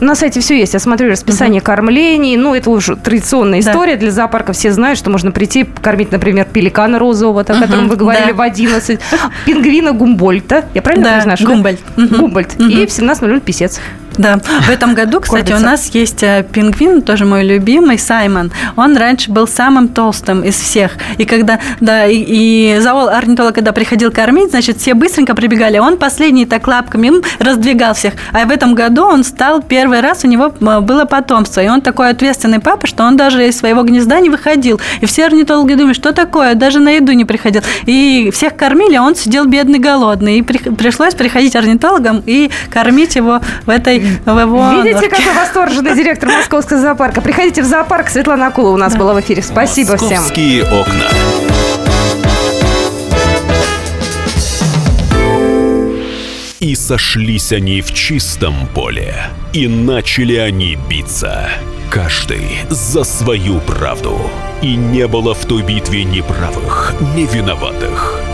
На 0.00 0.14
сайте 0.14 0.40
все 0.40 0.58
есть. 0.58 0.74
Я 0.74 0.80
смотрю 0.80 1.10
расписание 1.10 1.60
угу. 1.60 1.66
кормлений. 1.66 2.36
Ну, 2.36 2.54
это 2.54 2.70
уже 2.70 2.96
традиционная 2.96 3.62
да. 3.62 3.70
история 3.70 3.96
для 3.96 4.10
зоопарка. 4.10 4.52
Все 4.52 4.72
знают, 4.72 4.98
что 4.98 5.10
можно 5.10 5.30
прийти 5.30 5.64
кормить, 5.64 6.12
например, 6.12 6.46
пеликана 6.52 6.98
розового, 6.98 7.42
о 7.42 7.44
котором 7.44 7.88
вы 7.88 7.96
говорили, 7.96 8.28
да. 8.28 8.34
в 8.34 8.40
11. 8.40 9.00
Пингвина 9.46 9.92
Гумбольта. 9.92 10.64
Я 10.74 10.82
правильно 10.82 11.06
да, 11.06 11.14
произношу? 11.14 11.46
Гумбольд. 11.46 12.54
Угу. 12.58 12.68
И 12.68 12.86
в 12.86 12.90
17.00 12.90 13.40
писец. 13.40 13.80
Да, 14.18 14.38
в 14.38 14.70
этом 14.70 14.94
году, 14.94 15.20
кстати, 15.20 15.52
у 15.52 15.58
нас 15.58 15.90
есть 15.92 16.22
э, 16.22 16.46
пингвин, 16.52 17.02
тоже 17.02 17.24
мой 17.24 17.44
любимый, 17.44 17.98
Саймон. 17.98 18.52
Он 18.76 18.96
раньше 18.96 19.30
был 19.30 19.46
самым 19.46 19.88
толстым 19.88 20.42
из 20.42 20.54
всех. 20.54 20.92
И 21.18 21.24
когда, 21.24 21.58
да, 21.80 22.06
и, 22.06 22.16
и 22.16 22.78
зоол 22.80 23.08
орнитолог, 23.08 23.54
когда 23.54 23.72
приходил 23.72 24.12
кормить, 24.12 24.50
значит, 24.50 24.78
все 24.78 24.94
быстренько 24.94 25.34
прибегали. 25.34 25.78
Он 25.78 25.96
последний 25.96 26.46
так 26.46 26.66
лапками 26.66 27.10
раздвигал 27.38 27.94
всех. 27.94 28.14
А 28.32 28.44
в 28.44 28.50
этом 28.50 28.74
году 28.74 29.04
он 29.04 29.24
стал 29.24 29.62
первый 29.62 30.00
раз, 30.00 30.24
у 30.24 30.28
него 30.28 30.50
было 30.50 31.04
потомство. 31.04 31.60
И 31.60 31.68
он 31.68 31.80
такой 31.80 32.10
ответственный 32.10 32.60
папа, 32.60 32.86
что 32.86 33.04
он 33.04 33.16
даже 33.16 33.46
из 33.46 33.56
своего 33.56 33.82
гнезда 33.82 34.20
не 34.20 34.30
выходил. 34.30 34.80
И 35.00 35.06
все 35.06 35.26
орнитологи 35.26 35.74
думают, 35.74 35.96
что 35.96 36.12
такое, 36.12 36.54
даже 36.54 36.78
на 36.78 36.90
еду 36.90 37.12
не 37.12 37.24
приходил. 37.24 37.62
И 37.86 38.30
всех 38.32 38.56
кормили, 38.56 38.94
а 38.94 39.02
он 39.02 39.16
сидел 39.16 39.46
бедный, 39.46 39.78
голодный. 39.78 40.38
И 40.38 40.42
при, 40.42 40.58
пришлось 40.58 41.14
приходить 41.14 41.56
орнитологам 41.56 42.22
и 42.24 42.50
кормить 42.70 43.16
его 43.16 43.40
в 43.66 43.70
этой 43.70 44.03
Видите, 44.84 45.08
какой 45.08 45.34
восторженный 45.34 45.94
директор 45.94 46.28
Московского 46.28 46.80
зоопарка. 46.80 47.20
Приходите 47.20 47.62
в 47.62 47.64
зоопарк. 47.64 48.08
Светлана 48.08 48.48
Акула 48.48 48.70
у 48.70 48.76
нас 48.76 48.96
была 48.96 49.14
в 49.14 49.20
эфире. 49.20 49.42
Спасибо 49.42 49.92
Московские 49.92 50.20
всем. 50.20 50.64
Московские 50.64 50.64
окна. 50.64 51.74
И 56.60 56.74
сошлись 56.74 57.52
они 57.52 57.82
в 57.82 57.92
чистом 57.92 58.54
поле, 58.74 59.14
и 59.52 59.68
начали 59.68 60.36
они 60.36 60.78
биться. 60.88 61.50
Каждый 61.90 62.58
за 62.70 63.04
свою 63.04 63.60
правду. 63.60 64.18
И 64.62 64.74
не 64.74 65.06
было 65.06 65.34
в 65.34 65.44
той 65.44 65.62
битве 65.62 66.04
ни 66.04 66.22
правых, 66.22 66.94
ни 67.14 67.26
виноватых. 67.26 68.33